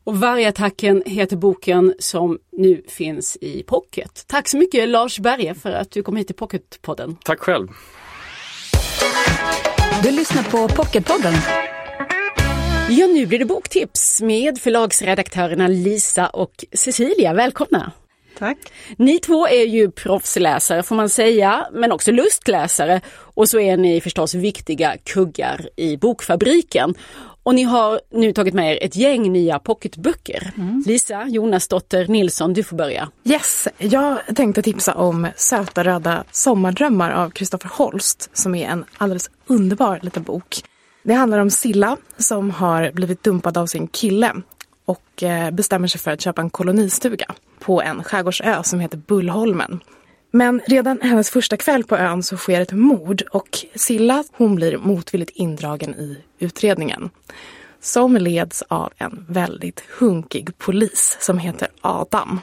Och 0.04 0.20
Vargattacken 0.20 1.04
heter 1.06 1.36
boken 1.36 1.94
som 2.00 2.40
nu 2.52 2.82
finns 2.88 3.38
i 3.42 3.64
Pocket. 3.64 4.24
Tack 4.28 4.48
så 4.48 4.58
mycket 4.58 4.90
Lars 4.90 5.20
Berge 5.20 5.56
för 5.56 5.72
att 5.72 5.92
du 5.92 6.04
kom 6.04 6.16
hit 6.16 6.28
till 6.28 6.36
Pocketpodden. 6.36 7.18
Tack 7.24 7.40
själv. 7.40 7.68
Du 10.04 10.12
lyssnar 10.12 10.44
på 10.44 10.68
Pocketpodden. 10.68 11.34
Ja, 12.90 13.08
nu 13.08 13.26
blir 13.26 13.40
det 13.40 13.46
boktips 13.46 14.22
med 14.22 14.58
förlagsredaktörerna 14.60 15.68
Lisa 15.68 16.28
och 16.28 16.66
Cecilia. 16.74 17.34
Välkomna! 17.34 17.92
Tack! 18.38 18.58
Ni 18.98 19.20
två 19.20 19.48
är 19.48 19.66
ju 19.66 19.92
proffsläsare 19.92 20.84
får 20.84 20.96
man 20.96 21.10
säga, 21.10 21.68
men 21.74 21.92
också 21.92 22.12
lustläsare. 22.12 23.02
Och 23.10 23.50
så 23.50 23.60
är 23.60 23.78
ni 23.78 24.02
förstås 24.02 24.34
viktiga 24.34 24.98
kuggar 25.04 25.70
i 25.76 25.98
bokfabriken. 25.98 26.96
Och 27.44 27.56
ni 27.56 27.64
har 27.64 28.02
nu 28.12 28.34
tagit 28.34 28.54
med 28.54 28.74
er 28.74 28.84
ett 28.84 28.96
gäng 28.96 29.32
nya 29.32 29.60
pocketböcker. 29.60 30.54
Mm. 30.58 30.84
Lisa 30.86 31.26
Jonasdotter 31.28 32.08
Nilsson, 32.08 32.54
du 32.54 32.64
får 32.64 32.78
börja. 32.78 33.10
Yes, 33.24 33.68
jag 33.78 34.20
tänkte 34.36 34.62
tipsa 34.62 34.94
om 34.94 35.28
Söta 35.36 35.84
röda 35.84 36.24
sommardrömmar 36.32 37.12
av 37.12 37.30
Kristoffer 37.30 37.70
Holst 37.74 38.30
som 38.34 38.56
är 38.56 38.68
en 38.68 38.86
alldeles 38.98 39.30
underbar 39.48 40.00
liten 40.02 40.24
bok. 40.24 40.64
Det 41.08 41.14
handlar 41.14 41.40
om 41.40 41.50
Silla 41.50 41.98
som 42.18 42.52
har 42.52 42.92
blivit 42.92 43.24
dumpad 43.24 43.58
av 43.58 43.66
sin 43.66 43.88
kille 43.88 44.34
och 44.86 45.24
eh, 45.24 45.52
bestämmer 45.52 45.88
sig 45.88 46.02
för 46.02 46.12
att 46.12 46.22
köpa 46.22 46.42
en 46.42 46.50
kolonistuga 46.50 47.36
på 47.60 47.82
en 47.82 48.04
skärgårdsö 48.04 48.64
som 48.64 48.80
heter 48.80 48.98
Bullholmen. 48.98 49.80
Men 50.32 50.62
redan 50.68 51.02
hennes 51.02 51.30
första 51.30 51.58
kväll 51.58 51.84
på 51.84 51.98
ön 51.98 52.24
så 52.24 52.38
sker 52.38 52.62
ett 52.62 52.72
mord 52.72 53.22
och 53.32 53.58
Silla 53.76 54.24
hon 54.32 54.56
blir 54.56 54.78
motvilligt 54.78 55.32
indragen 55.36 55.96
i 55.96 56.18
utredningen. 56.40 57.10
Som 57.82 58.18
leds 58.18 58.64
av 58.68 58.94
en 58.98 59.26
väldigt 59.30 59.84
hunkig 60.00 60.58
polis 60.58 61.18
som 61.20 61.38
heter 61.38 61.68
Adam. 61.82 62.40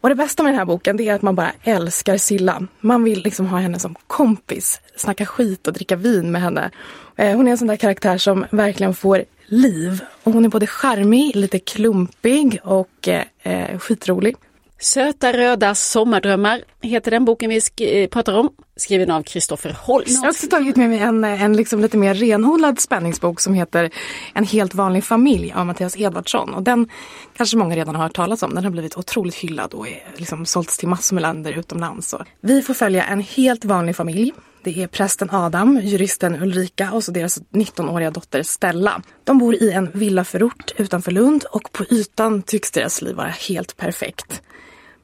Och 0.00 0.08
det 0.08 0.14
bästa 0.14 0.42
med 0.42 0.52
den 0.52 0.58
här 0.58 0.64
boken 0.64 0.96
det 0.96 1.08
är 1.08 1.14
att 1.14 1.22
man 1.22 1.34
bara 1.34 1.52
älskar 1.62 2.16
Silla. 2.16 2.62
Man 2.80 3.04
vill 3.04 3.22
liksom 3.22 3.46
ha 3.46 3.58
henne 3.58 3.78
som 3.78 3.94
kompis, 4.06 4.80
snacka 4.96 5.26
skit 5.26 5.66
och 5.66 5.72
dricka 5.72 5.96
vin 5.96 6.32
med 6.32 6.42
henne. 6.42 6.70
Eh, 7.16 7.36
hon 7.36 7.46
är 7.46 7.50
en 7.50 7.58
sån 7.58 7.68
där 7.68 7.76
karaktär 7.76 8.18
som 8.18 8.46
verkligen 8.50 8.94
får 8.94 9.24
liv. 9.46 10.00
Och 10.22 10.32
hon 10.32 10.44
är 10.44 10.48
både 10.48 10.66
charmig, 10.66 11.36
lite 11.36 11.58
klumpig 11.58 12.60
och 12.64 13.08
eh, 13.08 13.24
eh 13.42 13.78
skitrolig. 13.78 14.36
Söta 14.82 15.32
röda 15.32 15.74
sommardrömmar 15.74 16.64
heter 16.82 17.10
den 17.10 17.24
boken 17.24 17.50
vi 17.50 17.58
sk- 17.58 18.02
eh, 18.02 18.08
pratar 18.08 18.34
om, 18.38 18.50
skriven 18.76 19.10
av 19.10 19.22
Kristoffer 19.22 19.76
Holst. 19.80 20.10
Jag 20.10 20.20
har 20.20 20.28
också 20.28 20.46
tagit 20.46 20.76
med 20.76 20.90
mig 20.90 20.98
en, 20.98 21.24
eh, 21.24 21.42
en 21.42 21.56
liksom 21.56 21.80
lite 21.80 21.96
mer 21.96 22.14
renodlad 22.14 22.80
spänningsbok 22.80 23.40
som 23.40 23.54
heter 23.54 23.90
En 24.34 24.44
helt 24.44 24.74
vanlig 24.74 25.04
familj 25.04 25.52
av 25.56 25.66
Mattias 25.66 25.96
Edvardsson. 25.96 26.54
Och 26.54 26.62
den 26.62 26.88
kanske 27.36 27.56
många 27.56 27.76
redan 27.76 27.94
har 27.96 28.02
hört 28.02 28.14
talas 28.16 28.42
om. 28.42 28.54
Den 28.54 28.64
har 28.64 28.70
blivit 28.70 28.96
otroligt 28.96 29.34
hyllad 29.34 29.74
och 29.74 29.88
är 29.88 30.02
liksom 30.16 30.46
sålts 30.46 30.78
till 30.78 30.88
massor 30.88 31.14
med 31.14 31.22
länder 31.22 31.58
utomlands. 31.58 32.12
Och 32.12 32.22
vi 32.40 32.62
får 32.62 32.74
följa 32.74 33.04
en 33.04 33.20
helt 33.20 33.64
vanlig 33.64 33.96
familj 33.96 34.32
det 34.64 34.82
är 34.82 34.86
prästen 34.86 35.30
Adam, 35.30 35.80
juristen 35.82 36.42
Ulrika 36.42 36.92
och 36.92 37.04
så 37.04 37.12
deras 37.12 37.40
19-åriga 37.40 38.10
dotter 38.10 38.42
Stella. 38.42 39.02
De 39.24 39.38
bor 39.38 39.54
i 39.54 39.70
en 39.72 39.90
villaförort 39.94 40.72
utanför 40.76 41.10
Lund 41.10 41.44
och 41.44 41.72
på 41.72 41.84
ytan 41.84 42.42
tycks 42.42 42.70
deras 42.70 43.02
liv 43.02 43.16
vara 43.16 43.28
helt 43.48 43.76
perfekt. 43.76 44.42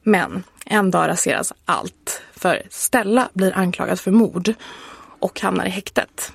Men 0.07 0.43
en 0.65 0.91
dag 0.91 1.07
raseras 1.07 1.53
allt. 1.65 2.21
För 2.35 2.61
Stella 2.69 3.29
blir 3.33 3.57
anklagad 3.57 3.99
för 3.99 4.11
mord 4.11 4.53
och 5.19 5.41
hamnar 5.41 5.65
i 5.65 5.69
häktet. 5.69 6.31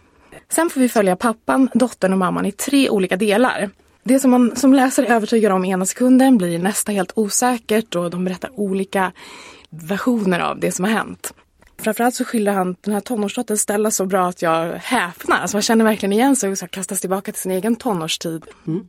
Sen 0.48 0.70
får 0.70 0.80
vi 0.80 0.88
följa 0.88 1.16
pappan, 1.16 1.68
dottern 1.74 2.12
och 2.12 2.18
mamman 2.18 2.46
i 2.46 2.52
tre 2.52 2.90
olika 2.90 3.16
delar. 3.16 3.70
Det 4.02 4.18
som 4.18 4.30
man 4.30 4.56
som 4.56 4.74
läsare 4.74 5.06
är 5.06 5.14
övertygad 5.14 5.52
om 5.52 5.64
ena 5.64 5.86
sekunden 5.86 6.38
blir 6.38 6.48
i 6.48 6.58
nästa 6.58 6.92
helt 6.92 7.12
osäkert 7.14 7.94
och 7.94 8.10
de 8.10 8.24
berättar 8.24 8.50
olika 8.60 9.12
versioner 9.70 10.40
av 10.40 10.60
det 10.60 10.72
som 10.72 10.84
har 10.84 10.92
hänt. 10.92 11.34
Framförallt 11.78 12.14
så 12.14 12.24
skildrar 12.24 12.52
han 12.52 12.76
den 12.80 12.94
här 12.94 13.00
tonårsdottern 13.00 13.56
Stella 13.56 13.90
så 13.90 14.06
bra 14.06 14.28
att 14.28 14.42
jag 14.42 14.72
häpnar. 14.72 15.36
Alltså 15.40 15.56
man 15.56 15.62
känner 15.62 15.84
verkligen 15.84 16.12
igen 16.12 16.36
sig 16.36 16.50
och 16.50 16.58
så 16.58 16.66
kastas 16.66 17.00
tillbaka 17.00 17.32
till 17.32 17.40
sin 17.40 17.52
egen 17.52 17.76
tonårstid. 17.76 18.44
Mm. 18.66 18.88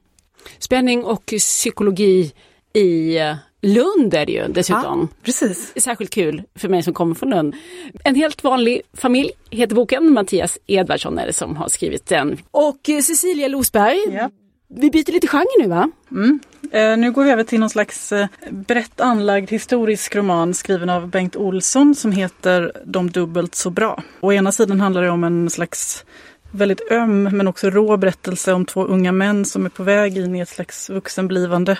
Spänning 0.60 1.06
och 1.06 1.25
psykologi 1.25 2.34
i 2.74 3.18
eh, 3.18 3.36
Lund 3.63 4.13
är 4.13 4.25
det 4.25 4.32
ju 4.32 4.48
dessutom. 4.48 5.10
Ja, 5.12 5.17
precis. 5.24 5.74
Särskilt 5.75 6.12
kul 6.12 6.43
för 6.55 6.70
mig 6.70 6.84
som 6.84 6.93
kommer 6.93 7.15
från 7.15 7.29
Lund. 7.29 7.55
En 8.03 8.15
helt 8.15 8.43
vanlig 8.43 8.82
familj 8.93 9.32
heter 9.50 9.75
boken. 9.75 10.13
Mattias 10.13 10.58
Edvardsson 10.67 11.17
är 11.17 11.25
det 11.25 11.34
som 11.34 11.55
har 11.55 11.67
skrivit 11.67 12.05
den. 12.05 12.38
Och 12.51 12.89
eh, 12.89 13.01
Cecilia 13.01 13.48
Losberg, 13.48 14.00
ja. 14.12 14.29
vi 14.67 14.91
byter 14.91 15.12
lite 15.12 15.27
genre 15.27 15.46
nu 15.60 15.67
va? 15.67 15.91
Mm. 16.12 16.39
Eh, 16.72 16.98
nu 16.98 17.12
går 17.12 17.24
vi 17.24 17.32
över 17.32 17.43
till 17.43 17.60
någon 17.60 17.70
slags 17.70 18.12
eh, 18.12 18.27
brett 18.50 19.01
anlagd 19.01 19.50
historisk 19.50 20.15
roman 20.15 20.53
skriven 20.53 20.89
av 20.89 21.08
Bengt 21.08 21.36
Olsson 21.36 21.96
som 21.96 22.12
heter 22.12 22.72
De 22.86 23.10
dubbelt 23.10 23.55
så 23.55 23.70
bra. 23.70 24.03
Å 24.20 24.34
ena 24.34 24.51
sidan 24.51 24.82
handlar 24.82 25.01
det 25.01 25.10
om 25.10 25.24
en 25.24 25.50
slags 25.50 26.05
väldigt 26.51 26.91
öm 26.91 27.24
men 27.24 27.48
också 27.48 27.70
rå 27.70 27.98
berättelse 27.98 28.53
om 28.53 28.65
två 28.65 28.86
unga 28.86 29.12
män 29.12 29.46
som 29.46 29.65
är 29.65 29.70
på 29.70 29.84
väg 29.84 30.17
in 30.17 30.36
i 30.36 30.39
ett 30.39 30.50
slags 30.50 30.89
vuxenblivande 30.89 31.77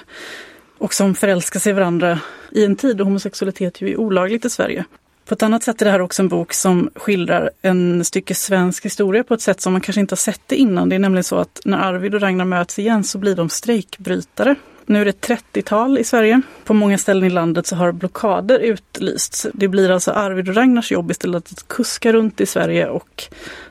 och 0.83 0.93
som 0.93 1.15
förälskar 1.15 1.59
sig 1.59 1.69
i 1.69 1.73
varandra 1.73 2.19
i 2.51 2.65
en 2.65 2.75
tid 2.75 2.97
då 2.97 3.03
homosexualitet 3.03 3.81
ju 3.81 3.91
är 3.91 3.99
olagligt 3.99 4.45
i 4.45 4.49
Sverige. 4.49 4.85
På 5.25 5.33
ett 5.33 5.43
annat 5.43 5.63
sätt 5.63 5.81
är 5.81 5.85
det 5.85 5.91
här 5.91 6.01
också 6.01 6.21
en 6.21 6.27
bok 6.27 6.53
som 6.53 6.89
skildrar 6.95 7.49
en 7.61 8.05
stycke 8.05 8.35
svensk 8.35 8.85
historia 8.85 9.23
på 9.23 9.33
ett 9.33 9.41
sätt 9.41 9.61
som 9.61 9.73
man 9.73 9.81
kanske 9.81 10.01
inte 10.01 10.11
har 10.11 10.17
sett 10.17 10.41
det 10.47 10.55
innan. 10.55 10.89
Det 10.89 10.95
är 10.95 10.99
nämligen 10.99 11.23
så 11.23 11.35
att 11.35 11.61
när 11.65 11.77
Arvid 11.77 12.15
och 12.15 12.21
Ragnar 12.21 12.45
möts 12.45 12.79
igen 12.79 13.03
så 13.03 13.17
blir 13.17 13.35
de 13.35 13.49
strejkbrytare. 13.49 14.55
Nu 14.85 15.01
är 15.01 15.05
det 15.05 15.27
30-tal 15.27 15.97
i 15.97 16.03
Sverige. 16.03 16.41
På 16.63 16.73
många 16.73 16.97
ställen 16.97 17.23
i 17.23 17.29
landet 17.29 17.67
så 17.67 17.75
har 17.75 17.91
blockader 17.91 18.59
utlysts. 18.59 19.47
Det 19.53 19.67
blir 19.67 19.91
alltså 19.91 20.11
Arvid 20.11 20.49
och 20.49 20.55
Ragnars 20.55 20.91
jobb 20.91 21.11
istället 21.11 21.51
att 21.51 21.67
kuska 21.67 22.13
runt 22.13 22.41
i 22.41 22.45
Sverige 22.45 22.87
och 22.87 23.23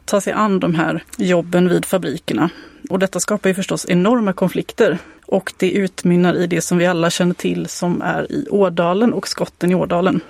ta 0.05 0.21
sig 0.21 0.33
an 0.33 0.61
de 0.61 0.75
här 0.75 1.05
jobben 1.17 1.69
vid 1.69 1.85
fabrikerna. 1.85 2.51
Och 2.91 2.99
detta 2.99 3.21
skapar 3.21 3.51
ju 3.51 3.55
förstås 3.55 3.87
enorma 3.89 4.33
konflikter. 4.33 4.99
Och 5.27 5.53
det 5.57 5.71
utmynnar 5.71 6.35
i 6.35 6.47
det 6.47 6.61
som 6.61 6.79
vi 6.79 6.87
alla 6.87 7.11
känner 7.11 7.35
till 7.35 7.69
som 7.69 8.03
är 8.03 8.33
i 8.33 8.47
Ådalen 8.51 9.13
och 9.13 9.29
skotten 9.29 9.71
i 9.71 9.75
Ådalen. 9.75 10.21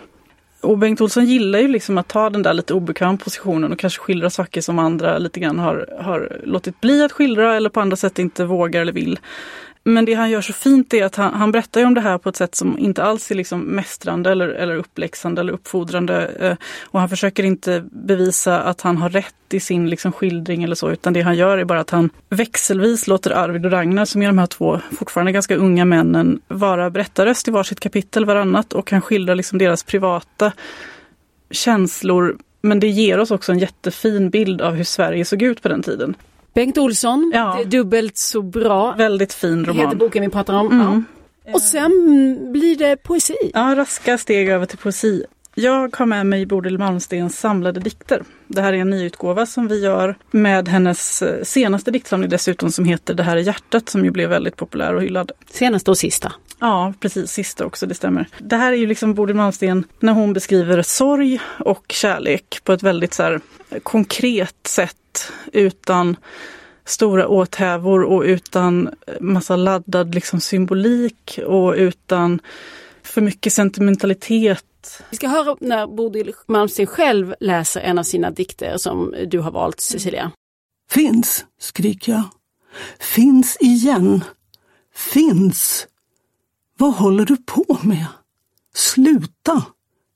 Och 0.60 0.78
Bengt 0.78 1.00
Olsson 1.00 1.24
gillar 1.26 1.58
ju 1.58 1.68
liksom 1.68 1.98
att 1.98 2.08
ta 2.08 2.30
den 2.30 2.42
där 2.42 2.54
lite 2.54 2.74
obekväma 2.74 3.16
positionen 3.16 3.72
och 3.72 3.78
kanske 3.78 4.00
skildra 4.00 4.30
saker 4.30 4.60
som 4.60 4.78
andra 4.78 5.18
lite 5.18 5.40
grann 5.40 5.58
har, 5.58 5.88
har 6.00 6.40
låtit 6.44 6.80
bli 6.80 7.02
att 7.02 7.12
skildra 7.12 7.56
eller 7.56 7.70
på 7.70 7.80
andra 7.80 7.96
sätt 7.96 8.18
inte 8.18 8.44
vågar 8.44 8.80
eller 8.80 8.92
vill. 8.92 9.18
Men 9.84 10.04
det 10.04 10.14
han 10.14 10.30
gör 10.30 10.40
så 10.40 10.52
fint 10.52 10.94
är 10.94 11.04
att 11.04 11.16
han, 11.16 11.34
han 11.34 11.52
berättar 11.52 11.80
ju 11.80 11.86
om 11.86 11.94
det 11.94 12.00
här 12.00 12.18
på 12.18 12.28
ett 12.28 12.36
sätt 12.36 12.54
som 12.54 12.78
inte 12.78 13.02
alls 13.02 13.30
är 13.30 13.34
liksom 13.34 13.60
mästrande 13.60 14.30
eller, 14.30 14.48
eller 14.48 14.76
uppläxande 14.76 15.40
eller 15.40 15.52
uppfordrande. 15.52 16.26
Eh, 16.26 16.56
och 16.84 17.00
han 17.00 17.08
försöker 17.08 17.42
inte 17.42 17.84
bevisa 17.90 18.60
att 18.60 18.80
han 18.80 18.96
har 18.96 19.10
rätt 19.10 19.34
i 19.50 19.60
sin 19.60 19.90
liksom 19.90 20.12
skildring 20.12 20.62
eller 20.62 20.74
så, 20.74 20.90
utan 20.90 21.12
det 21.12 21.20
han 21.20 21.36
gör 21.36 21.58
är 21.58 21.64
bara 21.64 21.80
att 21.80 21.90
han 21.90 22.10
växelvis 22.28 23.06
låter 23.06 23.30
Arvid 23.30 23.66
och 23.66 23.72
Ragnar, 23.72 24.04
som 24.04 24.22
är 24.22 24.26
de 24.26 24.38
här 24.38 24.46
två 24.46 24.80
fortfarande 24.98 25.32
ganska 25.32 25.56
unga 25.56 25.84
männen, 25.84 26.40
vara 26.48 26.90
berättarröst 26.90 27.48
i 27.48 27.50
varsitt 27.50 27.80
kapitel 27.80 28.24
varannat 28.24 28.72
och 28.72 28.90
han 28.90 29.00
skildrar 29.00 29.34
liksom 29.34 29.58
deras 29.58 29.82
privata 29.82 30.52
känslor. 31.50 32.38
Men 32.60 32.80
det 32.80 32.88
ger 32.88 33.18
oss 33.18 33.30
också 33.30 33.52
en 33.52 33.58
jättefin 33.58 34.30
bild 34.30 34.62
av 34.62 34.74
hur 34.74 34.84
Sverige 34.84 35.24
såg 35.24 35.42
ut 35.42 35.62
på 35.62 35.68
den 35.68 35.82
tiden. 35.82 36.14
Bengt 36.54 36.78
Olsson, 36.78 37.30
Ja. 37.34 37.58
dubbelt 37.66 38.16
så 38.16 38.42
bra. 38.42 38.92
Väldigt 38.98 39.32
fin 39.32 39.62
Det 39.62 39.72
heter 39.72 39.82
roman. 39.84 39.98
boken 39.98 40.22
vi 40.22 40.28
pratar 40.28 40.54
om. 40.54 40.66
Mm. 40.66 41.04
Ja. 41.46 41.52
Och 41.54 41.62
sen 41.62 41.90
blir 42.52 42.76
det 42.76 42.96
poesi. 42.96 43.50
Ja, 43.54 43.74
raska 43.76 44.18
steg 44.18 44.48
över 44.48 44.66
till 44.66 44.78
poesi. 44.78 45.24
Jag 45.54 45.96
har 45.96 46.06
med 46.06 46.26
mig 46.26 46.46
Bodil 46.46 46.78
Malmstens 46.78 47.38
samlade 47.38 47.80
dikter. 47.80 48.22
Det 48.46 48.60
här 48.62 48.72
är 48.72 48.76
en 48.76 48.90
nyutgåva 48.90 49.46
som 49.46 49.68
vi 49.68 49.80
gör 49.84 50.16
med 50.30 50.68
hennes 50.68 51.22
eh, 51.22 51.42
senaste 51.42 51.90
diktsamling 51.90 52.30
dessutom 52.30 52.70
som 52.72 52.84
heter 52.84 53.14
Det 53.14 53.22
här 53.22 53.36
är 53.36 53.40
hjärtat 53.40 53.88
som 53.88 54.04
ju 54.04 54.10
blev 54.10 54.28
väldigt 54.28 54.56
populär 54.56 54.94
och 54.94 55.02
hyllad. 55.02 55.32
Senaste 55.50 55.90
och 55.90 55.98
sista. 55.98 56.32
Ja, 56.62 56.94
precis. 57.00 57.30
Sista 57.30 57.66
också, 57.66 57.86
det 57.86 57.94
stämmer. 57.94 58.28
Det 58.38 58.56
här 58.56 58.72
är 58.72 58.76
ju 58.76 58.86
liksom 58.86 59.14
Bodil 59.14 59.36
Malmsten 59.36 59.84
när 60.00 60.12
hon 60.12 60.32
beskriver 60.32 60.82
sorg 60.82 61.40
och 61.58 61.84
kärlek 61.88 62.60
på 62.64 62.72
ett 62.72 62.82
väldigt 62.82 63.14
så 63.14 63.22
här, 63.22 63.40
konkret 63.82 64.66
sätt 64.66 65.32
utan 65.52 66.16
stora 66.84 67.28
åthävor 67.28 68.02
och 68.02 68.22
utan 68.22 68.90
massa 69.20 69.56
laddad 69.56 70.14
liksom, 70.14 70.40
symbolik 70.40 71.38
och 71.46 71.74
utan 71.74 72.40
för 73.02 73.20
mycket 73.20 73.52
sentimentalitet. 73.52 75.02
Vi 75.10 75.16
ska 75.16 75.28
höra 75.28 75.56
när 75.60 75.86
Bodil 75.86 76.34
Malmsten 76.46 76.86
själv 76.86 77.34
läser 77.40 77.80
en 77.80 77.98
av 77.98 78.02
sina 78.02 78.30
dikter 78.30 78.76
som 78.76 79.14
du 79.26 79.38
har 79.38 79.50
valt 79.50 79.80
Cecilia. 79.80 80.30
Finns, 80.90 81.44
skriker 81.60 82.12
jag. 82.12 82.22
Finns 82.98 83.56
igen. 83.60 84.24
Finns. 84.94 85.86
Vad 86.82 86.94
håller 86.94 87.26
du 87.26 87.36
på 87.36 87.78
med? 87.82 88.06
Sluta. 88.74 89.66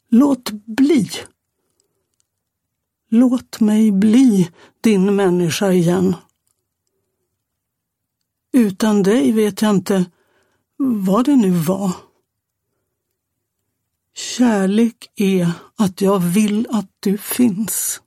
Låt 0.09 0.51
bli. 0.51 1.11
Låt 3.09 3.61
mig 3.61 3.93
bli 3.93 4.51
din 4.81 5.17
människa 5.17 5.73
igen. 5.73 6.17
Utan 8.53 9.03
dig 9.03 9.33
vet 9.33 9.63
jag 9.63 9.71
inte 9.71 10.05
vad 10.77 11.25
det 11.25 11.37
nu 11.37 11.51
var. 11.51 11.93
Kärlek 14.15 15.11
är 15.15 15.51
att 15.77 16.01
jag 16.01 16.19
vill 16.19 16.67
att 16.71 16.91
du 17.01 17.19
finns. 17.19 18.03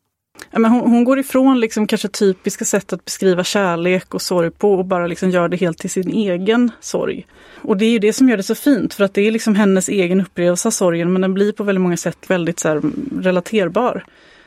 Ja, 0.51 0.60
men 0.60 0.72
hon, 0.72 0.81
hon 0.81 1.03
går 1.03 1.19
ifrån 1.19 1.60
liksom 1.60 1.88
kanske 1.88 2.08
typiska 2.08 2.65
sätt 2.65 2.93
att 2.93 3.05
beskriva 3.05 3.43
kärlek 3.43 4.13
och 4.13 4.22
sorg 4.22 4.51
på 4.51 4.74
och 4.74 4.86
bara 4.86 5.08
liksom 5.08 5.29
gör 5.29 5.50
det 5.50 5.58
helt 5.58 5.77
till 5.77 5.89
sin 5.89 6.10
egen 6.10 6.72
sorg. 6.79 7.25
Och 7.62 7.77
det 7.77 7.86
är 7.86 7.91
ju 7.91 8.00
det 8.00 8.13
som 8.13 8.29
gör 8.29 8.38
det 8.38 8.43
så 8.43 8.55
fint 8.55 8.93
för 8.93 9.03
att 9.03 9.13
det 9.13 9.22
är 9.22 9.31
liksom 9.31 9.55
hennes 9.55 9.89
egen 9.89 10.22
upplevelse 10.22 10.67
av 10.67 10.72
sorgen 10.72 11.13
men 11.13 11.22
den 11.22 11.34
blir 11.34 11.51
på 11.51 11.63
väldigt 11.63 11.81
många 11.81 11.98
sätt 11.98 12.17
väldigt 12.27 12.60
så 12.60 12.67
här, 12.67 12.81
relaterbar. 13.22 14.05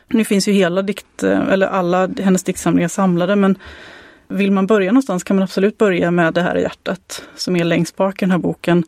Nu 0.09 0.25
finns 0.25 0.49
ju 0.49 0.53
hela 0.53 0.83
dikt, 0.83 1.23
eh, 1.23 1.49
eller 1.49 1.67
alla 1.67 2.09
hennes 2.21 2.45
diktsamlingar 2.45 2.89
samlade 2.89 3.37
men 3.37 3.59
vill 4.29 4.53
man 4.53 4.67
börja 4.67 4.93
någonstans 4.93 5.25
kan 5.25 5.37
man 5.37 5.43
absolut 5.43 5.79
börja 5.79 6.11
med 6.11 6.35
Det 6.35 6.43
här 6.43 6.55
är 6.55 6.61
hjärtat 6.61 7.23
som 7.37 7.57
är 7.57 7.65
längst 7.65 7.97
bak 7.97 8.23
i 8.23 8.25
den 8.25 8.31
här 8.31 8.39
boken. 8.39 8.85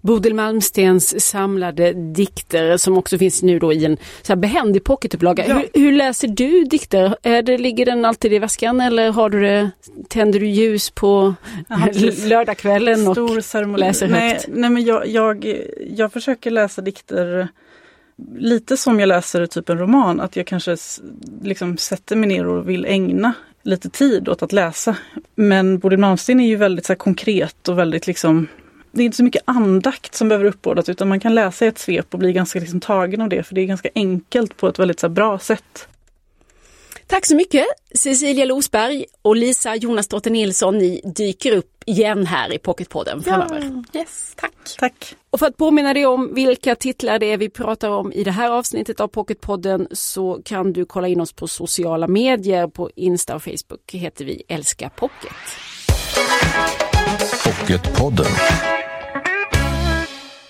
Bodil 0.00 0.34
Malmstens 0.34 1.26
samlade 1.26 1.92
dikter 1.92 2.76
som 2.76 2.98
också 2.98 3.18
finns 3.18 3.42
nu 3.42 3.58
då 3.58 3.72
i 3.72 3.84
en 3.84 3.96
så 4.22 4.32
här 4.32 4.36
behändig 4.36 4.84
pocketupplaga. 4.84 5.46
Ja. 5.48 5.54
Hur, 5.54 5.80
hur 5.82 5.92
läser 5.92 6.28
du 6.28 6.64
dikter? 6.64 7.16
Är 7.22 7.42
det, 7.42 7.58
ligger 7.58 7.86
den 7.86 8.04
alltid 8.04 8.32
i 8.32 8.38
väskan 8.38 8.80
eller 8.80 9.10
har 9.10 9.30
du 9.30 9.40
det, 9.40 9.70
tänder 10.08 10.40
du 10.40 10.46
ljus 10.46 10.90
på 10.90 11.34
precis. 11.84 12.24
lördagskvällen? 12.28 13.08
Och, 13.08 13.44
ceremoni. 13.44 13.80
läser 13.80 14.08
nej, 14.08 14.32
högt. 14.32 14.44
nej 14.48 14.70
men 14.70 14.84
jag, 14.84 15.06
jag, 15.06 15.56
jag 15.96 16.12
försöker 16.12 16.50
läsa 16.50 16.82
dikter 16.82 17.48
lite 18.38 18.76
som 18.76 19.00
jag 19.00 19.06
läser 19.06 19.46
typ 19.46 19.68
en 19.68 19.78
roman. 19.78 20.20
Att 20.20 20.36
jag 20.36 20.46
kanske 20.46 20.76
liksom 21.42 21.76
sätter 21.76 22.16
mig 22.16 22.28
ner 22.28 22.46
och 22.46 22.68
vill 22.68 22.84
ägna 22.84 23.32
lite 23.62 23.90
tid 23.90 24.28
åt 24.28 24.42
att 24.42 24.52
läsa. 24.52 24.96
Men 25.34 25.78
Bodil 25.78 25.98
Malmsten 25.98 26.40
är 26.40 26.48
ju 26.48 26.56
väldigt 26.56 26.86
så 26.86 26.94
konkret 26.94 27.68
och 27.68 27.78
väldigt 27.78 28.06
liksom 28.06 28.48
det 28.92 29.02
är 29.02 29.04
inte 29.04 29.16
så 29.16 29.24
mycket 29.24 29.42
andakt 29.44 30.14
som 30.14 30.28
behöver 30.28 30.44
uppbådas 30.44 30.88
utan 30.88 31.08
man 31.08 31.20
kan 31.20 31.34
läsa 31.34 31.64
i 31.64 31.68
ett 31.68 31.78
svep 31.78 32.06
och 32.10 32.18
bli 32.18 32.32
ganska 32.32 32.60
liksom 32.60 32.80
tagen 32.80 33.20
av 33.20 33.28
det 33.28 33.42
för 33.42 33.54
det 33.54 33.60
är 33.60 33.66
ganska 33.66 33.88
enkelt 33.94 34.56
på 34.56 34.68
ett 34.68 34.78
väldigt 34.78 35.00
så 35.00 35.06
här, 35.06 35.14
bra 35.14 35.38
sätt. 35.38 35.88
Tack 37.06 37.26
så 37.26 37.36
mycket 37.36 37.66
Cecilia 37.94 38.44
Losberg 38.44 39.04
och 39.22 39.36
Lisa 39.36 39.76
Jonasdotter 39.76 40.30
Nilsson. 40.30 40.78
Ni 40.78 41.00
dyker 41.16 41.52
upp 41.52 41.82
igen 41.86 42.26
här 42.26 42.52
i 42.52 42.58
Pocketpodden 42.58 43.22
framöver. 43.22 43.84
Yes, 43.94 44.32
tack. 44.36 44.52
Tack! 44.78 45.14
Och 45.30 45.38
för 45.38 45.46
att 45.46 45.56
påminna 45.56 45.94
dig 45.94 46.06
om 46.06 46.34
vilka 46.34 46.74
titlar 46.74 47.18
det 47.18 47.32
är 47.32 47.36
vi 47.36 47.50
pratar 47.50 47.90
om 47.90 48.12
i 48.12 48.24
det 48.24 48.30
här 48.30 48.50
avsnittet 48.50 49.00
av 49.00 49.08
Pocketpodden 49.08 49.88
så 49.92 50.40
kan 50.44 50.72
du 50.72 50.84
kolla 50.84 51.08
in 51.08 51.20
oss 51.20 51.32
på 51.32 51.48
sociala 51.48 52.08
medier. 52.08 52.66
På 52.66 52.90
Insta 52.96 53.34
och 53.34 53.42
Facebook 53.42 53.92
heter 53.92 54.24
vi 54.24 54.42
Älska 54.48 54.90
Pocket. 54.90 55.32
Pocketpodden. 57.44 58.26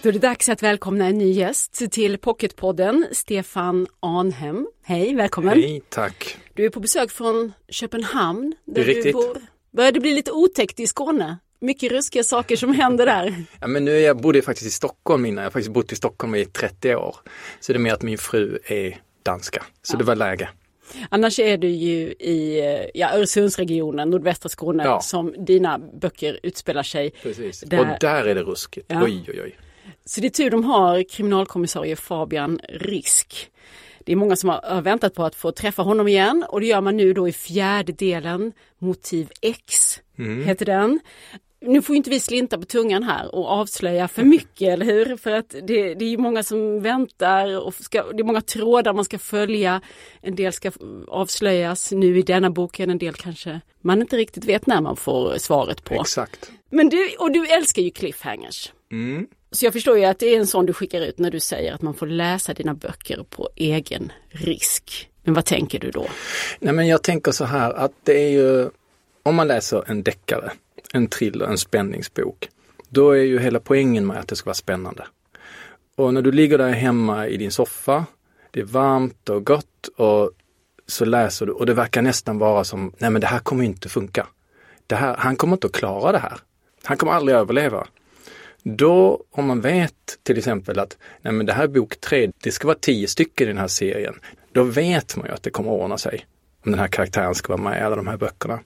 Då 0.02 0.08
är 0.08 0.12
det 0.12 0.18
dags 0.18 0.48
att 0.48 0.62
välkomna 0.62 1.06
en 1.06 1.18
ny 1.18 1.30
gäst 1.32 1.82
till 1.90 2.18
Pocketpodden, 2.18 3.06
Stefan 3.12 3.86
Arnhem. 4.00 4.66
Hej, 4.84 5.14
välkommen! 5.14 5.62
Hej, 5.62 5.82
tack. 5.88 6.36
Du 6.54 6.64
är 6.64 6.70
på 6.70 6.80
besök 6.80 7.10
från 7.10 7.52
Köpenhamn. 7.68 8.54
Där 8.64 8.74
Det 8.74 8.80
är 8.80 8.84
du 8.84 8.92
riktigt. 8.92 9.12
bor. 9.12 9.38
Börjar 9.70 9.92
det 9.92 10.00
bli 10.00 10.14
lite 10.14 10.32
otäckt 10.32 10.80
i 10.80 10.86
Skåne? 10.86 11.38
Mycket 11.60 11.92
ruskiga 11.92 12.24
saker 12.24 12.56
som 12.56 12.72
händer 12.74 13.06
där. 13.06 13.44
Ja, 13.60 13.66
men 13.66 13.84
nu 13.84 13.96
är 13.96 14.00
jag 14.00 14.16
bodde 14.20 14.42
faktiskt 14.42 14.66
i 14.66 14.70
Stockholm 14.70 15.26
innan. 15.26 15.42
Jag 15.42 15.46
har 15.46 15.50
faktiskt 15.52 15.72
bott 15.72 15.92
i 15.92 15.96
Stockholm 15.96 16.34
i 16.34 16.44
30 16.44 16.94
år. 16.94 17.16
Så 17.60 17.72
det 17.72 17.76
är 17.76 17.80
mer 17.80 17.92
att 17.92 18.02
min 18.02 18.18
fru 18.18 18.58
är 18.64 19.00
danska. 19.22 19.64
Så 19.82 19.96
det 19.96 20.04
var 20.04 20.16
läge. 20.16 20.48
Annars 21.08 21.38
är 21.38 21.58
du 21.58 21.68
ju 21.68 22.00
i 22.10 22.60
ja, 22.94 23.10
Öresundsregionen, 23.12 24.10
nordvästra 24.10 24.48
Skåne, 24.48 24.84
Ja. 24.84 25.00
som 25.00 25.34
dina 25.46 25.78
böcker 25.78 26.40
utspelar 26.42 26.82
sig. 26.82 27.10
Precis. 27.22 27.60
Där- 27.60 27.80
Och 27.80 27.86
där 28.00 28.24
är 28.24 28.34
det 28.34 28.42
ruskigt. 28.42 28.86
Ja. 28.88 29.02
Oj, 29.04 29.24
oj, 29.28 29.40
oj. 29.44 29.56
Så 30.04 30.20
det 30.20 30.26
är 30.26 30.30
tur 30.30 30.50
de 30.50 30.64
har 30.64 31.02
kriminalkommissarie 31.02 31.96
Fabian 31.96 32.60
Risk. 32.68 33.50
Det 34.04 34.12
är 34.12 34.16
många 34.16 34.36
som 34.36 34.48
har 34.48 34.82
väntat 34.82 35.14
på 35.14 35.24
att 35.24 35.34
få 35.34 35.52
träffa 35.52 35.82
honom 35.82 36.08
igen 36.08 36.44
och 36.48 36.60
det 36.60 36.66
gör 36.66 36.80
man 36.80 36.96
nu 36.96 37.12
då 37.12 37.28
i 37.28 37.32
fjärde 37.32 37.92
delen, 37.92 38.52
Motiv 38.78 39.30
X 39.40 40.00
heter 40.44 40.66
den. 40.66 41.00
Nu 41.60 41.82
får 41.82 41.96
inte 41.96 42.10
vi 42.10 42.20
slinta 42.20 42.58
på 42.58 42.64
tungan 42.64 43.02
här 43.02 43.34
och 43.34 43.48
avslöja 43.48 44.08
för 44.08 44.22
mycket, 44.22 44.68
eller 44.68 44.86
hur? 44.86 45.16
För 45.16 45.30
att 45.30 45.54
det, 45.62 45.94
det 45.94 46.04
är 46.04 46.18
många 46.18 46.42
som 46.42 46.82
väntar 46.82 47.66
och 47.66 47.74
ska, 47.74 48.12
det 48.12 48.22
är 48.22 48.24
många 48.24 48.40
trådar 48.40 48.92
man 48.92 49.04
ska 49.04 49.18
följa. 49.18 49.80
En 50.20 50.34
del 50.34 50.52
ska 50.52 50.72
avslöjas 51.08 51.92
nu 51.92 52.18
i 52.18 52.22
denna 52.22 52.50
boken, 52.50 52.90
en 52.90 52.98
del 52.98 53.14
kanske 53.14 53.60
man 53.80 54.00
inte 54.00 54.16
riktigt 54.16 54.44
vet 54.44 54.66
när 54.66 54.80
man 54.80 54.96
får 54.96 55.38
svaret 55.38 55.84
på. 55.84 55.94
Exakt. 55.94 56.50
Men 56.70 56.88
du, 56.88 57.08
och 57.18 57.32
du 57.32 57.46
älskar 57.46 57.82
ju 57.82 57.90
cliffhangers. 57.90 58.72
Mm. 58.92 59.26
Så 59.50 59.66
jag 59.66 59.72
förstår 59.72 59.98
ju 59.98 60.04
att 60.04 60.18
det 60.18 60.34
är 60.34 60.38
en 60.38 60.46
sån 60.46 60.66
du 60.66 60.72
skickar 60.72 61.00
ut 61.00 61.18
när 61.18 61.30
du 61.30 61.40
säger 61.40 61.72
att 61.72 61.82
man 61.82 61.94
får 61.94 62.06
läsa 62.06 62.54
dina 62.54 62.74
böcker 62.74 63.24
på 63.30 63.48
egen 63.56 64.12
risk. 64.28 65.10
Men 65.22 65.34
vad 65.34 65.44
tänker 65.44 65.78
du 65.78 65.90
då? 65.90 66.06
Nej, 66.58 66.74
men 66.74 66.86
jag 66.86 67.02
tänker 67.02 67.32
så 67.32 67.44
här 67.44 67.70
att 67.70 67.92
det 68.04 68.24
är 68.24 68.28
ju, 68.28 68.70
om 69.22 69.34
man 69.34 69.48
läser 69.48 69.84
en 69.90 70.02
deckare, 70.02 70.52
en 70.92 71.06
thriller, 71.06 71.46
en 71.46 71.58
spänningsbok, 71.58 72.48
då 72.88 73.10
är 73.10 73.22
ju 73.22 73.38
hela 73.38 73.60
poängen 73.60 74.06
med 74.06 74.18
att 74.18 74.28
det 74.28 74.36
ska 74.36 74.46
vara 74.46 74.54
spännande. 74.54 75.06
Och 75.96 76.14
när 76.14 76.22
du 76.22 76.32
ligger 76.32 76.58
där 76.58 76.70
hemma 76.72 77.28
i 77.28 77.36
din 77.36 77.50
soffa, 77.50 78.06
det 78.50 78.60
är 78.60 78.64
varmt 78.64 79.28
och 79.28 79.46
gott 79.46 79.88
och 79.96 80.30
så 80.86 81.04
läser 81.04 81.46
du 81.46 81.52
och 81.52 81.66
det 81.66 81.74
verkar 81.74 82.02
nästan 82.02 82.38
vara 82.38 82.64
som, 82.64 82.92
nej 82.98 83.10
men 83.10 83.20
det 83.20 83.26
här 83.26 83.38
kommer 83.38 83.64
inte 83.64 83.88
funka. 83.88 84.26
Det 84.86 84.94
här, 84.94 85.16
han 85.16 85.36
kommer 85.36 85.56
inte 85.56 85.66
att 85.66 85.72
klara 85.72 86.12
det 86.12 86.18
här. 86.18 86.38
Han 86.82 86.96
kommer 86.96 87.12
aldrig 87.12 87.36
överleva. 87.36 87.86
Då, 88.76 89.24
om 89.30 89.46
man 89.46 89.60
vet 89.60 90.18
till 90.22 90.38
exempel 90.38 90.78
att 90.78 90.96
nej 91.22 91.32
men 91.32 91.46
det 91.46 91.52
här 91.52 91.64
är 91.64 91.68
bok 91.68 92.00
tre, 92.00 92.30
det 92.42 92.52
ska 92.52 92.66
vara 92.66 92.78
tio 92.80 93.08
stycken 93.08 93.44
i 93.44 93.50
den 93.50 93.58
här 93.58 93.68
serien. 93.68 94.14
Då 94.52 94.62
vet 94.62 95.16
man 95.16 95.26
ju 95.26 95.32
att 95.32 95.42
det 95.42 95.50
kommer 95.50 95.70
att 95.70 95.80
ordna 95.80 95.98
sig. 95.98 96.26
Om 96.64 96.72
den 96.72 96.80
här 96.80 96.88
karaktären 96.88 97.34
ska 97.34 97.56
vara 97.56 97.70
med 97.70 97.78
i 97.78 97.84
alla 97.84 97.96
de 97.96 98.06
här 98.06 98.16
böckerna. 98.16 98.60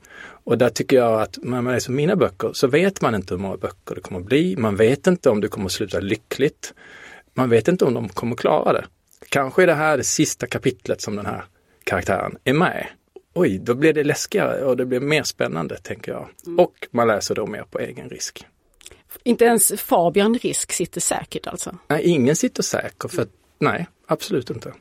Och 0.45 0.59
där 0.59 0.69
tycker 0.69 0.97
jag 0.97 1.23
att 1.23 1.39
när 1.43 1.63
man 1.63 1.75
läser 1.75 1.93
mina 1.93 2.17
böcker 2.17 2.51
så 2.53 2.67
vet 2.67 3.01
man 3.01 3.15
inte 3.15 3.35
hur 3.35 3.39
många 3.39 3.57
böcker 3.57 3.95
det 3.95 4.01
kommer 4.01 4.21
att 4.21 4.27
bli. 4.27 4.57
Man 4.57 4.77
vet 4.77 5.07
inte 5.07 5.31
om 5.31 5.41
det 5.41 5.49
kommer 5.49 5.67
att 5.67 5.73
sluta 5.73 6.01
lyckligt. 6.01 6.75
Man 7.35 7.51
vet 7.51 7.69
inte 7.69 7.85
om 7.85 7.95
de 7.95 8.09
kommer 8.09 8.33
att 8.33 8.41
klara 8.41 8.73
det. 8.73 8.85
Kanske 9.29 9.63
är 9.63 9.67
det 9.67 9.75
här 9.75 9.97
det 9.97 10.05
sista 10.05 10.47
kapitlet 10.47 11.01
som 11.01 11.17
den 11.17 11.27
här 11.27 11.45
karaktären 11.85 12.37
är 12.45 12.53
med. 12.53 12.87
oj, 13.35 13.59
då 13.59 13.75
blir 13.75 13.93
det 13.93 14.05
läskigare 14.05 14.65
och 14.65 14.77
det 14.77 14.87
blir 14.87 15.01
mer 15.01 15.23
spännande 15.23 15.77
tänker 15.77 16.13
jag. 16.13 16.29
Och 16.59 16.89
man 16.91 17.09
läser 17.09 17.35
då 17.35 17.47
mer 17.47 17.65
på 17.71 17.79
egen 17.79 18.09
risk. 18.09 18.47
Inte 19.25 19.45
ens 19.45 19.73
Fabian 19.81 20.35
Risk 20.35 20.73
sitter 20.73 21.01
säkert 21.01 21.47
alltså? 21.47 21.79
Nej, 21.89 22.03
ingen 22.05 22.37
sitter 22.37 22.63
säker 22.63 23.09
för 23.09 23.27
nej, 23.61 23.87
absolut 24.07 24.51
inte. 24.51 24.73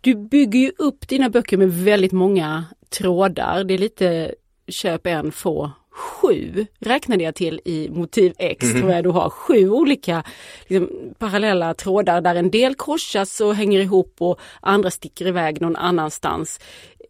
Du 0.00 0.14
bygger 0.14 0.60
ju 0.60 0.72
upp 0.78 1.08
dina 1.08 1.30
böcker 1.30 1.56
med 1.56 1.72
väldigt 1.74 2.12
många 2.12 2.64
trådar. 2.88 3.64
Det 3.64 3.74
är 3.74 3.78
lite 3.78 4.34
köp 4.68 5.06
en, 5.06 5.32
få 5.32 5.70
sju, 5.92 6.66
räknade 6.78 7.24
jag 7.24 7.34
till 7.34 7.60
i 7.64 7.88
motiv 7.90 8.32
X, 8.38 8.64
Mhm. 8.66 8.80
tror 8.80 8.92
jag 8.92 9.04
du 9.04 9.10
har. 9.10 9.30
Sju 9.30 9.70
olika 9.70 10.24
liksom, 10.66 10.90
parallella 11.18 11.74
trådar 11.74 12.20
där 12.20 12.34
en 12.34 12.50
del 12.50 12.74
korsas 12.74 13.40
och 13.40 13.54
hänger 13.54 13.80
ihop 13.80 14.14
och 14.18 14.40
andra 14.60 14.90
sticker 14.90 15.26
iväg 15.26 15.60
någon 15.60 15.76
annanstans. 15.76 16.60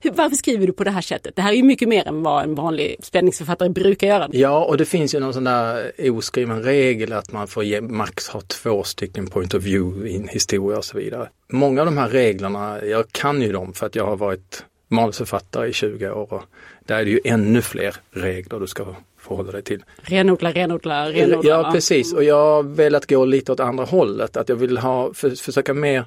Hur, 0.03 0.11
varför 0.11 0.37
skriver 0.37 0.67
du 0.67 0.73
på 0.73 0.85
det 0.85 0.91
här 0.91 1.01
sättet? 1.01 1.37
Det 1.37 1.43
här 1.43 1.53
är 1.53 1.57
ju 1.57 1.63
mycket 1.63 1.89
mer 1.89 2.09
än 2.09 2.23
vad 2.23 2.43
en 2.43 2.55
vanlig 2.55 2.97
spänningsförfattare 3.03 3.69
brukar 3.69 4.07
göra. 4.07 4.29
Ja, 4.33 4.65
och 4.65 4.77
det 4.77 4.85
finns 4.85 5.15
ju 5.15 5.21
någon 5.21 5.35
sån 5.35 5.45
där 5.45 5.93
oskriven 6.11 6.63
regel 6.63 7.13
att 7.13 7.33
man 7.33 7.49
får 7.49 7.65
ge, 7.65 7.81
max 7.81 8.29
ha 8.29 8.41
två 8.41 8.83
stycken 8.83 9.27
point 9.27 9.55
of 9.55 9.63
view 9.63 10.11
i 10.11 10.17
en 10.17 10.29
historia 10.29 10.79
och 10.79 10.85
så 10.85 10.99
vidare. 10.99 11.29
Många 11.49 11.81
av 11.81 11.87
de 11.87 11.99
här 11.99 12.09
reglerna, 12.09 12.85
jag 12.85 13.13
kan 13.13 13.43
ju 13.43 13.53
dem 13.53 13.73
för 13.73 13.87
att 13.87 13.95
jag 13.95 14.07
har 14.07 14.17
varit 14.17 14.65
manusförfattare 14.89 15.69
i 15.69 15.73
20 15.73 16.11
år 16.11 16.33
och 16.33 16.43
där 16.87 16.99
är 16.99 17.05
det 17.05 17.11
ju 17.11 17.21
ännu 17.25 17.63
fler 17.63 17.97
regler 18.11 18.61
du 18.61 18.67
ska 18.67 18.87
förhålla 19.19 19.53
dig 19.53 19.63
till. 19.63 19.85
Renodla, 19.97 20.53
renodla, 20.53 21.11
renodla. 21.11 21.51
Ja, 21.51 21.71
precis. 21.73 22.15
Och 22.15 22.25
jag 22.25 22.37
har 22.37 22.63
velat 22.63 23.07
gå 23.07 23.25
lite 23.25 23.53
åt 23.53 23.61
andra 23.61 23.85
hållet. 23.85 24.37
Att 24.37 24.49
jag 24.49 24.57
vill 24.57 24.79
ha, 24.79 25.15
för, 25.15 25.31
försöka 25.31 25.75
mer 25.75 26.05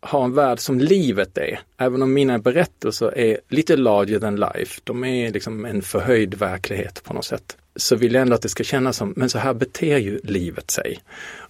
ha 0.00 0.24
en 0.24 0.34
värld 0.34 0.58
som 0.58 0.80
livet 0.80 1.38
är. 1.38 1.60
Även 1.78 2.02
om 2.02 2.12
mina 2.12 2.38
berättelser 2.38 3.18
är 3.18 3.40
lite 3.48 3.76
larger 3.76 4.20
than 4.20 4.36
life. 4.36 4.80
De 4.84 5.04
är 5.04 5.32
liksom 5.32 5.64
en 5.64 5.82
förhöjd 5.82 6.34
verklighet 6.34 7.04
på 7.04 7.14
något 7.14 7.24
sätt. 7.24 7.56
Så 7.76 7.96
vill 7.96 8.14
jag 8.14 8.22
ändå 8.22 8.34
att 8.34 8.42
det 8.42 8.48
ska 8.48 8.64
kännas 8.64 8.96
som, 8.96 9.14
men 9.16 9.28
så 9.28 9.38
här 9.38 9.54
beter 9.54 9.98
ju 9.98 10.20
livet 10.24 10.70
sig. 10.70 11.00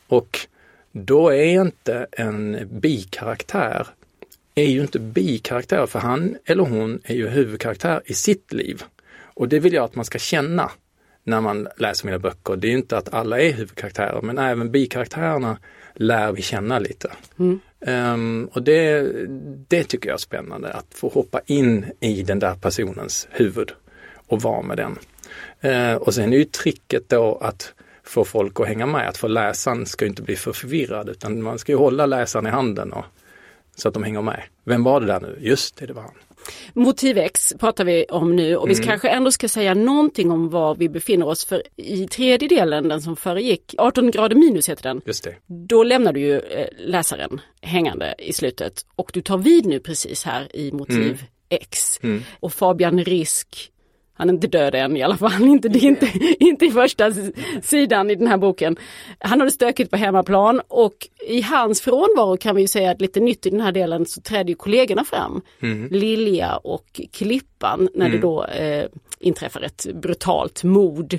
Och 0.06 0.38
då 0.92 1.28
är 1.28 1.60
inte 1.60 2.06
en 2.12 2.68
bikaraktär 2.70 3.86
är 4.58 4.66
ju 4.66 4.80
inte 4.80 4.98
bikaraktär 4.98 5.86
för 5.86 5.98
han 5.98 6.36
eller 6.44 6.62
hon 6.62 7.00
är 7.04 7.14
ju 7.14 7.28
huvudkaraktär 7.28 8.02
i 8.04 8.14
sitt 8.14 8.52
liv. 8.52 8.82
Och 9.18 9.48
det 9.48 9.58
vill 9.58 9.72
jag 9.72 9.84
att 9.84 9.94
man 9.94 10.04
ska 10.04 10.18
känna 10.18 10.70
när 11.24 11.40
man 11.40 11.68
läser 11.76 12.06
mina 12.06 12.18
böcker. 12.18 12.56
Det 12.56 12.68
är 12.68 12.72
inte 12.72 12.96
att 12.96 13.14
alla 13.14 13.40
är 13.40 13.52
huvudkaraktärer 13.52 14.22
men 14.22 14.38
även 14.38 14.70
bikaraktärerna 14.70 15.58
lär 15.94 16.32
vi 16.32 16.42
känna 16.42 16.78
lite. 16.78 17.12
Mm. 17.38 17.60
Um, 17.86 18.48
och 18.52 18.62
det, 18.62 19.12
det 19.68 19.84
tycker 19.84 20.08
jag 20.08 20.14
är 20.14 20.18
spännande, 20.18 20.72
att 20.72 20.86
få 20.90 21.08
hoppa 21.08 21.40
in 21.46 21.86
i 22.00 22.22
den 22.22 22.38
där 22.38 22.54
personens 22.54 23.28
huvud 23.30 23.72
och 24.26 24.42
vara 24.42 24.62
med 24.62 24.76
den. 24.76 24.98
Uh, 25.64 25.94
och 25.94 26.14
sen 26.14 26.32
är 26.32 26.36
ju 26.36 26.44
tricket 26.44 27.08
då 27.08 27.38
att 27.40 27.72
få 28.02 28.24
folk 28.24 28.60
att 28.60 28.66
hänga 28.66 28.86
med, 28.86 29.08
att 29.08 29.16
få 29.16 29.28
läsaren 29.28 29.86
ska 29.86 30.06
inte 30.06 30.22
bli 30.22 30.36
för 30.36 30.52
förvirrad 30.52 31.08
utan 31.08 31.42
man 31.42 31.58
ska 31.58 31.72
ju 31.72 31.78
hålla 31.78 32.06
läsaren 32.06 32.46
i 32.46 32.50
handen 32.50 32.92
och, 32.92 33.04
så 33.76 33.88
att 33.88 33.94
de 33.94 34.02
hänger 34.02 34.22
med. 34.22 34.42
Vem 34.64 34.84
var 34.84 35.00
det 35.00 35.06
där 35.06 35.20
nu? 35.20 35.36
Just 35.40 35.76
det, 35.76 35.86
det 35.86 35.92
var 35.92 36.02
han. 36.02 36.14
Motiv 36.74 37.18
X 37.18 37.54
pratar 37.58 37.84
vi 37.84 38.04
om 38.04 38.36
nu 38.36 38.56
och 38.56 38.68
vi 38.68 38.72
Mm. 38.74 38.86
kanske 38.86 39.08
ändå 39.08 39.30
ska 39.32 39.48
säga 39.48 39.74
någonting 39.74 40.30
om 40.30 40.48
var 40.50 40.74
vi 40.74 40.88
befinner 40.88 41.26
oss 41.28 41.44
för 41.44 41.62
i 41.76 42.06
tredje 42.08 42.48
delen, 42.48 42.88
den 42.88 43.02
som 43.02 43.16
föregick, 43.16 43.74
18 43.78 44.10
grader 44.10 44.36
minus 44.36 44.68
heter 44.68 44.82
den. 44.82 45.00
Just 45.06 45.24
det. 45.24 45.34
Då 45.46 45.82
lämnar 45.84 46.12
du 46.12 46.20
ju 46.20 46.38
eh, 46.40 46.66
läsaren 46.78 47.40
hängande 47.62 48.14
i 48.18 48.32
slutet 48.32 48.86
och 48.96 49.10
du 49.12 49.20
tar 49.22 49.38
vid 49.38 49.66
nu 49.66 49.80
precis 49.80 50.24
här 50.24 50.56
i 50.56 50.72
motiv 50.72 50.96
Mm. 50.96 51.18
X. 51.48 52.00
Och 52.40 52.52
Fabian 52.52 53.04
Risk, 53.04 53.70
han 54.16 54.28
är 54.28 54.34
inte 54.34 54.46
död 54.46 54.74
än 54.74 54.96
i 54.96 55.02
alla 55.02 55.16
fall, 55.16 55.42
inte, 55.48 55.68
det 55.68 55.78
inte, 55.78 56.12
inte 56.38 56.66
i 56.66 56.70
första 56.70 57.12
sidan 57.62 58.10
i 58.10 58.14
den 58.14 58.26
här 58.26 58.36
boken. 58.36 58.76
Han 59.18 59.40
har 59.40 59.44
det 59.44 59.52
stökigt 59.52 59.90
på 59.90 59.96
hemmaplan 59.96 60.60
och 60.68 61.08
i 61.28 61.40
hans 61.40 61.80
frånvaro 61.80 62.36
kan 62.36 62.56
vi 62.56 62.62
ju 62.62 62.68
säga 62.68 62.90
att 62.90 63.00
lite 63.00 63.20
nytt 63.20 63.46
i 63.46 63.50
den 63.50 63.60
här 63.60 63.72
delen 63.72 64.06
så 64.06 64.20
träder 64.20 64.48
ju 64.48 64.54
kollegorna 64.54 65.04
fram. 65.04 65.42
Lilja 65.90 66.56
och 66.56 67.00
Klippan 67.12 67.88
när 67.94 68.08
det 68.08 68.18
då 68.18 68.44
eh, 68.44 68.84
inträffar 69.20 69.60
ett 69.60 69.86
brutalt 69.94 70.64
mord 70.64 71.18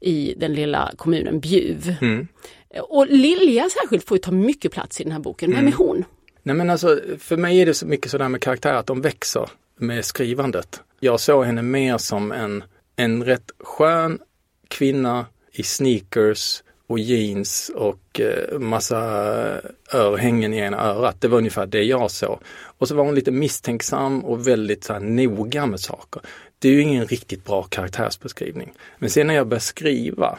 i 0.00 0.34
den 0.36 0.54
lilla 0.54 0.92
kommunen 0.96 1.40
Bjuv. 1.40 1.94
Och 2.88 3.06
Lilja 3.06 3.68
särskilt 3.68 4.08
får 4.08 4.16
ju 4.16 4.20
ta 4.20 4.30
mycket 4.30 4.72
plats 4.72 5.00
i 5.00 5.04
den 5.04 5.12
här 5.12 5.20
boken. 5.20 5.50
Vem 5.50 5.66
är 5.66 5.72
hon? 5.72 6.04
Nej 6.42 6.56
men 6.56 6.70
alltså, 6.70 7.00
för 7.18 7.36
mig 7.36 7.60
är 7.60 7.66
det 7.66 7.74
så 7.74 7.86
mycket 7.86 8.10
sådär 8.10 8.28
med 8.28 8.42
karaktär 8.42 8.74
att 8.74 8.86
de 8.86 9.00
växer 9.00 9.48
med 9.78 10.04
skrivandet. 10.04 10.80
Jag 11.00 11.20
såg 11.20 11.44
henne 11.44 11.62
mer 11.62 11.98
som 11.98 12.32
en, 12.32 12.64
en 12.96 13.24
rätt 13.24 13.50
skön 13.60 14.18
kvinna 14.68 15.26
i 15.52 15.62
sneakers 15.62 16.62
och 16.86 16.98
jeans 16.98 17.70
och 17.74 18.20
eh, 18.20 18.58
massa 18.58 18.98
örhängen 19.92 20.54
i 20.54 20.58
ena 20.58 20.80
örat. 20.80 21.20
Det 21.20 21.28
var 21.28 21.38
ungefär 21.38 21.66
det 21.66 21.82
jag 21.82 22.10
såg. 22.10 22.38
Och 22.78 22.88
så 22.88 22.94
var 22.94 23.04
hon 23.04 23.14
lite 23.14 23.30
misstänksam 23.30 24.24
och 24.24 24.46
väldigt 24.46 24.84
så 24.84 24.92
här, 24.92 25.00
noga 25.00 25.66
med 25.66 25.80
saker. 25.80 26.22
Det 26.58 26.68
är 26.68 26.72
ju 26.72 26.82
ingen 26.82 27.06
riktigt 27.06 27.44
bra 27.44 27.62
karaktärsbeskrivning. 27.62 28.72
Men 28.98 29.10
sen 29.10 29.26
när 29.26 29.34
jag 29.34 29.46
började 29.46 29.64
skriva, 29.64 30.38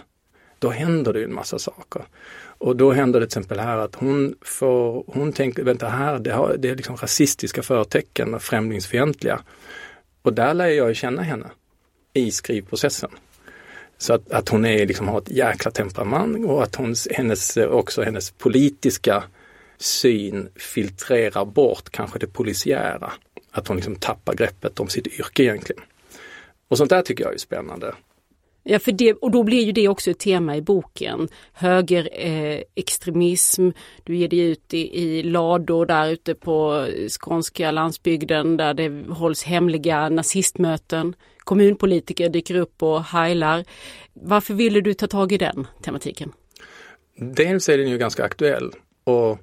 då 0.60 0.70
händer 0.70 1.14
det 1.14 1.20
ju 1.20 1.26
en 1.26 1.34
massa 1.34 1.60
saker. 1.60 2.06
Och 2.60 2.76
då 2.76 2.92
händer 2.92 3.20
det 3.20 3.26
till 3.26 3.40
exempel 3.40 3.60
här 3.60 3.78
att 3.78 3.96
hon 3.96 4.36
får, 4.42 5.04
hon 5.08 5.34
tänker, 5.34 5.64
vänta 5.64 5.88
här, 5.88 6.20
det, 6.20 6.32
har, 6.32 6.56
det 6.58 6.70
är 6.70 6.76
liksom 6.76 6.96
rasistiska 6.96 7.64
förtecken 7.64 8.34
och 8.34 8.42
främlingsfientliga. 8.42 9.40
Och 10.22 10.34
där 10.34 10.54
lär 10.54 10.68
jag 10.68 10.96
känna 10.96 11.22
henne 11.22 11.48
i 12.14 12.32
skrivprocessen. 12.32 13.10
Så 13.98 14.14
att, 14.14 14.32
att 14.32 14.50
hon 14.50 14.66
är, 14.66 14.86
liksom, 14.86 15.08
har 15.08 15.18
ett 15.18 15.32
jäkla 15.32 15.72
temperament 15.72 16.46
och 16.46 16.64
att 16.64 16.76
hon, 16.76 16.96
hennes, 17.12 17.58
också 17.58 18.02
hennes 18.02 18.32
politiska 18.32 19.24
syn 19.78 20.50
filtrerar 20.56 21.46
bort 21.46 21.90
kanske 21.90 22.20
det 22.20 22.28
polisiära. 22.28 23.12
Att 23.52 23.68
hon 23.68 23.78
liksom 23.78 23.96
tappar 23.96 24.34
greppet 24.34 24.80
om 24.80 24.88
sitt 24.88 25.08
yrke 25.08 25.44
egentligen. 25.44 25.82
Och 26.68 26.78
sånt 26.78 26.90
där 26.90 27.02
tycker 27.02 27.24
jag 27.24 27.34
är 27.34 27.38
spännande. 27.38 27.94
Ja, 28.64 28.80
för 28.80 28.92
det, 28.92 29.14
och 29.14 29.32
då 29.32 29.44
blir 29.44 29.66
ju 29.66 29.72
det 29.72 29.88
också 29.88 30.12
ett 30.12 30.20
tema 30.20 30.58
i 30.58 30.62
boken. 30.62 31.28
Högerextremism, 31.54 32.58
eh, 32.58 32.64
extremism. 32.76 33.70
du 34.04 34.16
ger 34.16 34.28
dig 34.28 34.40
ut 34.40 34.74
i, 34.74 35.02
i 35.02 35.24
lador 35.24 35.86
där 35.86 36.10
ute 36.10 36.36
på 36.36 36.88
skånska 37.20 37.72
landsbygden 37.72 38.58
där 38.58 38.74
det 38.74 39.14
hålls 39.14 39.44
hemliga 39.44 40.10
nazistmöten. 40.10 41.16
Kommunpolitiker 41.38 42.30
dyker 42.30 42.56
upp 42.56 42.84
och 42.84 43.04
heilar. 43.04 43.66
Varför 44.14 44.54
ville 44.54 44.82
du 44.82 44.94
ta 44.94 45.08
tag 45.08 45.32
i 45.32 45.38
den 45.38 45.68
tematiken? 45.84 46.32
Dels 47.18 47.70
är 47.70 47.78
den 47.78 47.90
ju 47.90 47.98
ganska 47.98 48.24
aktuell 48.24 48.72
och 49.04 49.40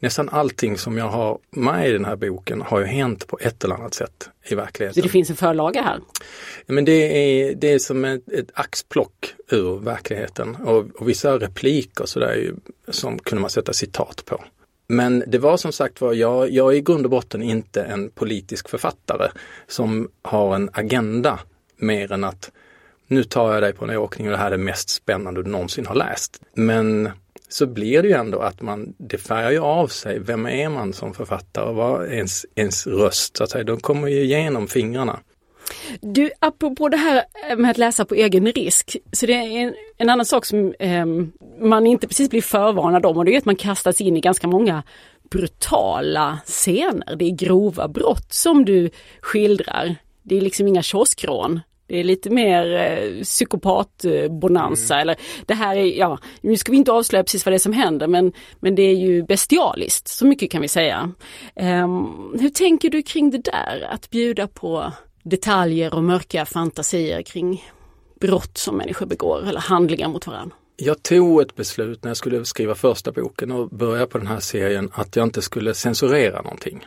nästan 0.00 0.28
allting 0.28 0.78
som 0.78 0.98
jag 0.98 1.08
har 1.08 1.38
med 1.50 1.88
i 1.88 1.92
den 1.92 2.04
här 2.04 2.16
boken 2.16 2.60
har 2.62 2.80
ju 2.80 2.86
hänt 2.86 3.26
på 3.26 3.38
ett 3.40 3.64
eller 3.64 3.74
annat 3.74 3.94
sätt 3.94 4.30
i 4.44 4.48
Så 4.48 4.56
verkligheten. 4.56 5.02
det 5.02 5.08
finns 5.08 5.30
en 5.30 5.36
förlaga 5.36 5.82
här. 5.82 6.00
Men 6.66 6.84
det 6.84 6.92
är, 6.92 7.54
det 7.54 7.72
är 7.72 7.78
som 7.78 8.04
ett, 8.04 8.28
ett 8.28 8.50
axplock 8.54 9.34
ur 9.48 9.78
verkligheten 9.78 10.56
och, 10.56 10.86
och 11.00 11.08
vissa 11.08 11.38
repliker 11.38 12.06
så 12.06 12.20
där 12.20 12.54
som 12.88 13.18
kunde 13.18 13.40
man 13.40 13.50
sätta 13.50 13.72
citat 13.72 14.22
på. 14.26 14.44
Men 14.86 15.24
det 15.26 15.38
var 15.38 15.56
som 15.56 15.72
sagt 15.72 16.00
var, 16.00 16.12
jag, 16.12 16.50
jag 16.50 16.72
är 16.72 16.76
i 16.76 16.80
grund 16.80 17.04
och 17.04 17.10
botten 17.10 17.42
inte 17.42 17.82
en 17.82 18.10
politisk 18.10 18.68
författare 18.68 19.30
som 19.68 20.08
har 20.22 20.54
en 20.54 20.70
agenda 20.72 21.38
mer 21.76 22.12
än 22.12 22.24
att 22.24 22.50
nu 23.06 23.24
tar 23.24 23.52
jag 23.52 23.62
dig 23.62 23.72
på 23.72 23.84
en 23.84 23.96
åkning 23.96 24.26
och 24.26 24.30
det 24.30 24.38
här 24.38 24.46
är 24.46 24.50
det 24.50 24.56
mest 24.64 24.88
spännande 24.90 25.42
du 25.42 25.50
någonsin 25.50 25.86
har 25.86 25.94
läst. 25.94 26.42
Men 26.54 27.10
så 27.52 27.66
blir 27.66 28.02
det 28.02 28.08
ju 28.08 28.14
ändå 28.14 28.38
att 28.38 28.62
man, 28.62 28.94
det 28.98 29.18
färgar 29.18 29.50
ju 29.50 29.58
av 29.58 29.88
sig. 29.88 30.18
Vem 30.18 30.46
är 30.46 30.68
man 30.68 30.92
som 30.92 31.14
författare 31.14 31.64
och 31.64 31.74
vad 31.74 32.02
är 32.02 32.12
ens, 32.12 32.46
ens 32.54 32.86
röst? 32.86 33.36
Så 33.36 33.44
att 33.44 33.50
säga. 33.50 33.64
De 33.64 33.80
kommer 33.80 34.08
ju 34.08 34.22
igenom 34.22 34.68
fingrarna. 34.68 35.20
Du, 36.00 36.30
apropå 36.38 36.88
det 36.88 36.96
här 36.96 37.24
med 37.56 37.70
att 37.70 37.78
läsa 37.78 38.04
på 38.04 38.14
egen 38.14 38.52
risk, 38.52 38.96
så 39.12 39.26
det 39.26 39.32
är 39.32 39.50
en, 39.50 39.74
en 39.96 40.10
annan 40.10 40.26
sak 40.26 40.46
som 40.46 40.74
eh, 40.78 41.06
man 41.60 41.86
inte 41.86 42.08
precis 42.08 42.30
blir 42.30 42.42
förvarnad 42.42 43.06
om 43.06 43.18
och 43.18 43.24
det 43.24 43.34
är 43.34 43.38
att 43.38 43.44
man 43.44 43.56
kastas 43.56 44.00
in 44.00 44.16
i 44.16 44.20
ganska 44.20 44.48
många 44.48 44.82
brutala 45.30 46.38
scener. 46.44 47.16
Det 47.16 47.24
är 47.24 47.30
grova 47.30 47.88
brott 47.88 48.32
som 48.32 48.64
du 48.64 48.90
skildrar. 49.20 49.96
Det 50.22 50.36
är 50.36 50.40
liksom 50.40 50.68
inga 50.68 50.82
kioskrån. 50.82 51.60
Det 51.90 52.00
är 52.00 52.04
lite 52.04 52.30
mer 52.30 52.74
eh, 52.74 53.22
psykopatbonanza 53.22 55.00
eller 55.00 55.16
det 55.46 55.54
här 55.54 55.76
är, 55.76 55.84
ja, 55.84 56.18
nu 56.40 56.56
ska 56.56 56.72
vi 56.72 56.78
inte 56.78 56.92
avslöja 56.92 57.24
precis 57.24 57.46
vad 57.46 57.52
det 57.52 57.56
är 57.56 57.58
som 57.58 57.72
händer 57.72 58.06
men, 58.06 58.32
men 58.60 58.74
det 58.74 58.82
är 58.82 58.94
ju 58.94 59.22
bestialiskt, 59.22 60.08
så 60.08 60.26
mycket 60.26 60.50
kan 60.50 60.62
vi 60.62 60.68
säga. 60.68 61.12
Ehm, 61.54 62.06
hur 62.40 62.48
tänker 62.48 62.90
du 62.90 63.02
kring 63.02 63.30
det 63.30 63.38
där, 63.44 63.88
att 63.90 64.10
bjuda 64.10 64.46
på 64.46 64.92
detaljer 65.22 65.94
och 65.94 66.04
mörka 66.04 66.46
fantasier 66.46 67.22
kring 67.22 67.64
brott 68.20 68.58
som 68.58 68.76
människor 68.76 69.06
begår 69.06 69.48
eller 69.48 69.60
handlingar 69.60 70.08
mot 70.08 70.26
varandra? 70.26 70.56
Jag 70.76 71.02
tog 71.02 71.40
ett 71.40 71.54
beslut 71.54 72.04
när 72.04 72.10
jag 72.10 72.16
skulle 72.16 72.44
skriva 72.44 72.74
första 72.74 73.12
boken 73.12 73.50
och 73.52 73.68
börja 73.68 74.06
på 74.06 74.18
den 74.18 74.26
här 74.26 74.40
serien 74.40 74.90
att 74.92 75.16
jag 75.16 75.26
inte 75.26 75.42
skulle 75.42 75.74
censurera 75.74 76.42
någonting. 76.42 76.86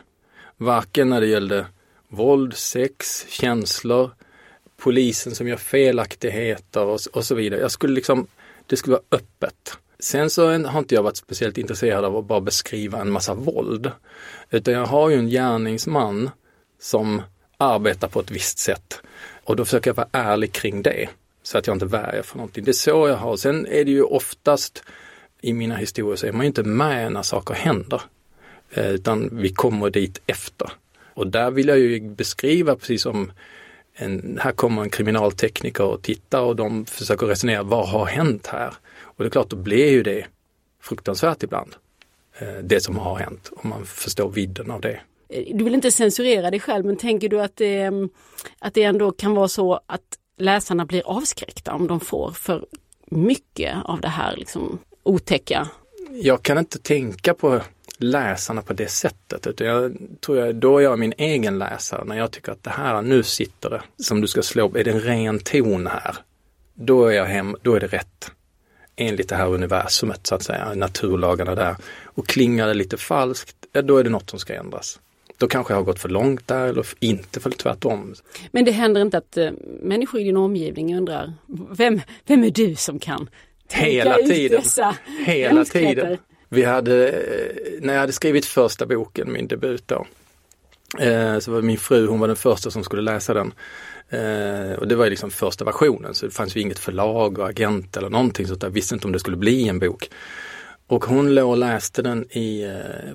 Varken 0.56 1.08
när 1.08 1.20
det 1.20 1.26
gällde 1.26 1.66
våld, 2.08 2.54
sex, 2.54 3.26
känslor, 3.28 4.10
polisen 4.84 5.34
som 5.34 5.48
gör 5.48 5.56
felaktigheter 5.56 6.84
och, 6.84 7.00
och 7.12 7.24
så 7.24 7.34
vidare. 7.34 7.60
Jag 7.60 7.70
skulle 7.70 7.94
liksom, 7.94 8.26
det 8.66 8.76
skulle 8.76 8.92
vara 8.92 9.04
öppet. 9.10 9.78
Sen 9.98 10.30
så 10.30 10.46
har 10.46 10.78
inte 10.78 10.94
jag 10.94 11.02
varit 11.02 11.16
speciellt 11.16 11.58
intresserad 11.58 12.04
av 12.04 12.16
att 12.16 12.24
bara 12.24 12.40
beskriva 12.40 13.00
en 13.00 13.10
massa 13.10 13.34
våld. 13.34 13.90
Utan 14.50 14.74
jag 14.74 14.86
har 14.86 15.10
ju 15.10 15.16
en 15.16 15.28
gärningsman 15.28 16.30
som 16.80 17.22
arbetar 17.56 18.08
på 18.08 18.20
ett 18.20 18.30
visst 18.30 18.58
sätt. 18.58 19.00
Och 19.44 19.56
då 19.56 19.64
försöker 19.64 19.90
jag 19.90 19.94
vara 19.94 20.08
ärlig 20.12 20.52
kring 20.52 20.82
det. 20.82 21.08
Så 21.42 21.58
att 21.58 21.66
jag 21.66 21.76
inte 21.76 21.86
värjer 21.86 22.22
för 22.22 22.36
någonting. 22.36 22.64
Det 22.64 22.70
är 22.70 22.72
så 22.72 23.08
jag 23.08 23.16
har. 23.16 23.36
Sen 23.36 23.66
är 23.66 23.84
det 23.84 23.90
ju 23.90 24.02
oftast 24.02 24.82
i 25.40 25.52
mina 25.52 25.76
historier 25.76 26.16
så 26.16 26.26
är 26.26 26.32
man 26.32 26.40
ju 26.40 26.46
inte 26.46 26.62
med 26.62 27.12
när 27.12 27.22
saker 27.22 27.54
händer. 27.54 28.02
Eh, 28.70 28.90
utan 28.90 29.28
vi 29.32 29.48
kommer 29.48 29.90
dit 29.90 30.22
efter. 30.26 30.72
Och 31.14 31.26
där 31.26 31.50
vill 31.50 31.68
jag 31.68 31.78
ju 31.78 32.00
beskriva 32.00 32.76
precis 32.76 33.02
som 33.02 33.32
en, 33.94 34.38
här 34.42 34.52
kommer 34.52 34.82
en 34.82 34.90
kriminaltekniker 34.90 35.84
och 35.84 36.02
tittar 36.02 36.40
och 36.40 36.56
de 36.56 36.86
försöker 36.86 37.26
resonera, 37.26 37.62
vad 37.62 37.88
har 37.88 38.06
hänt 38.06 38.46
här? 38.46 38.74
Och 39.00 39.24
det 39.24 39.28
är 39.28 39.30
klart, 39.30 39.50
då 39.50 39.56
blir 39.56 39.90
ju 39.90 40.02
det 40.02 40.26
fruktansvärt 40.80 41.42
ibland. 41.42 41.74
Eh, 42.38 42.54
det 42.62 42.80
som 42.80 42.98
har 42.98 43.16
hänt, 43.16 43.50
om 43.56 43.70
man 43.70 43.86
förstår 43.86 44.30
vidden 44.30 44.70
av 44.70 44.80
det. 44.80 45.00
Eh, 45.28 45.56
du 45.56 45.64
vill 45.64 45.74
inte 45.74 45.90
censurera 45.90 46.50
dig 46.50 46.60
själv, 46.60 46.84
men 46.84 46.96
tänker 46.96 47.28
du 47.28 47.40
att 47.40 47.56
det, 47.56 47.80
mm, 47.80 48.08
att 48.58 48.74
det 48.74 48.82
ändå 48.82 49.12
kan 49.12 49.34
vara 49.34 49.48
så 49.48 49.80
att 49.86 50.18
läsarna 50.38 50.86
blir 50.86 51.02
avskräckta 51.06 51.74
om 51.74 51.86
de 51.86 52.00
får 52.00 52.30
för 52.30 52.66
mycket 53.06 53.76
av 53.84 54.00
det 54.00 54.08
här 54.08 54.36
liksom 54.36 54.78
otäcka? 55.02 55.68
Jag 56.22 56.42
kan 56.42 56.58
inte 56.58 56.78
tänka 56.78 57.34
på 57.34 57.60
läsarna 57.98 58.62
på 58.62 58.72
det 58.72 58.88
sättet. 58.88 59.46
Utan 59.46 59.66
jag 59.66 59.96
tror 60.20 60.38
jag, 60.38 60.54
då 60.54 60.78
är 60.78 60.82
jag 60.82 60.98
min 60.98 61.14
egen 61.18 61.58
läsare. 61.58 62.04
När 62.04 62.18
jag 62.18 62.30
tycker 62.30 62.52
att 62.52 62.62
det 62.62 62.70
här, 62.70 63.02
nu 63.02 63.22
sitter 63.22 63.70
det 63.70 63.82
som 63.96 64.20
du 64.20 64.26
ska 64.26 64.42
slå, 64.42 64.76
är 64.76 64.84
det 64.84 64.90
en 64.90 65.00
ren 65.00 65.38
ton 65.38 65.86
här? 65.86 66.16
Då 66.74 67.06
är 67.06 67.12
jag 67.12 67.24
hem, 67.24 67.56
då 67.62 67.74
är 67.74 67.80
det 67.80 67.86
rätt. 67.86 68.30
Enligt 68.96 69.28
det 69.28 69.36
här 69.36 69.48
universumet 69.48 70.26
så 70.26 70.34
att 70.34 70.42
säga, 70.42 70.74
naturlagarna 70.74 71.54
där. 71.54 71.76
Och 72.04 72.26
klingar 72.26 72.66
det 72.66 72.74
lite 72.74 72.96
falskt, 72.96 73.56
ja, 73.72 73.82
då 73.82 73.96
är 73.96 74.04
det 74.04 74.10
något 74.10 74.30
som 74.30 74.38
ska 74.38 74.54
ändras. 74.54 75.00
Då 75.38 75.48
kanske 75.48 75.72
jag 75.72 75.78
har 75.78 75.84
gått 75.84 75.98
för 75.98 76.08
långt 76.08 76.48
där 76.48 76.66
eller 76.66 76.86
inte 76.98 77.40
för 77.40 77.50
tvärtom. 77.50 78.14
Men 78.50 78.64
det 78.64 78.70
händer 78.70 79.00
inte 79.00 79.18
att 79.18 79.36
eh, 79.36 79.50
människor 79.82 80.20
i 80.20 80.24
din 80.24 80.36
omgivning 80.36 80.96
undrar, 80.96 81.32
vem, 81.70 82.00
vem 82.26 82.44
är 82.44 82.50
du 82.50 82.74
som 82.74 82.98
kan 82.98 83.28
Hela 83.72 84.16
tiden. 84.16 84.62
Hela 85.26 85.64
tiden. 85.64 86.18
Vi 86.48 86.64
hade, 86.64 87.08
eh, 87.08 87.80
när 87.80 87.92
jag 87.92 88.00
hade 88.00 88.12
skrivit 88.12 88.46
första 88.46 88.86
boken, 88.86 89.32
min 89.32 89.48
debut 89.48 89.88
då, 89.88 90.06
eh, 91.00 91.38
så 91.38 91.52
var 91.52 91.62
min 91.62 91.78
fru, 91.78 92.06
hon 92.06 92.20
var 92.20 92.26
den 92.26 92.36
första 92.36 92.70
som 92.70 92.84
skulle 92.84 93.02
läsa 93.02 93.34
den. 93.34 93.52
Eh, 94.08 94.78
och 94.78 94.88
det 94.88 94.94
var 94.94 95.10
liksom 95.10 95.30
första 95.30 95.64
versionen 95.64 96.14
så 96.14 96.26
det 96.26 96.32
fanns 96.32 96.56
ju 96.56 96.60
inget 96.60 96.78
förlag 96.78 97.38
och 97.38 97.48
agent 97.48 97.96
eller 97.96 98.10
någonting 98.10 98.46
så 98.46 98.56
jag 98.60 98.70
visste 98.70 98.94
inte 98.94 99.06
om 99.06 99.12
det 99.12 99.18
skulle 99.18 99.36
bli 99.36 99.68
en 99.68 99.78
bok. 99.78 100.10
Och 100.86 101.04
hon 101.04 101.34
låg 101.34 101.50
och 101.50 101.56
läste 101.56 102.02
den 102.02 102.24
i, 102.24 102.72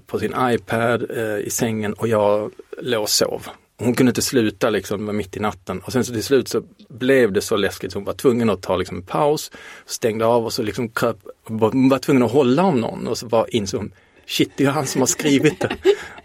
på 0.07 0.19
sin 0.19 0.33
iPad 0.39 1.11
i 1.43 1.49
sängen 1.49 1.93
och 1.93 2.07
jag 2.07 2.51
låg 2.81 3.01
och 3.01 3.09
sov. 3.09 3.47
Hon 3.79 3.93
kunde 3.93 4.09
inte 4.09 4.21
sluta 4.21 4.69
liksom 4.69 5.17
mitt 5.17 5.37
i 5.37 5.39
natten 5.39 5.79
och 5.79 5.91
sen 5.91 6.05
så 6.05 6.13
till 6.13 6.23
slut 6.23 6.47
så 6.47 6.63
blev 6.89 7.31
det 7.31 7.41
så 7.41 7.57
läskigt 7.57 7.91
så 7.91 7.97
hon 7.97 8.05
var 8.05 8.13
tvungen 8.13 8.49
att 8.49 8.61
ta 8.61 8.77
liksom 8.77 8.97
en 8.97 9.03
paus, 9.03 9.51
stängde 9.85 10.25
av 10.25 10.45
och 10.45 10.53
så 10.53 10.63
liksom 10.63 10.89
kröp, 10.89 11.17
hon 11.43 11.89
var 11.89 11.99
tvungen 11.99 12.23
att 12.23 12.31
hålla 12.31 12.63
om 12.63 12.81
någon 12.81 13.07
och 13.07 13.17
så 13.17 13.27
var 13.27 13.55
insåg 13.55 13.79
hon 13.79 13.91
Shit, 14.29 14.51
det 14.55 14.65
är 14.65 14.69
han 14.69 14.85
som 14.85 15.01
har 15.01 15.07
skrivit 15.07 15.59
det. 15.59 15.75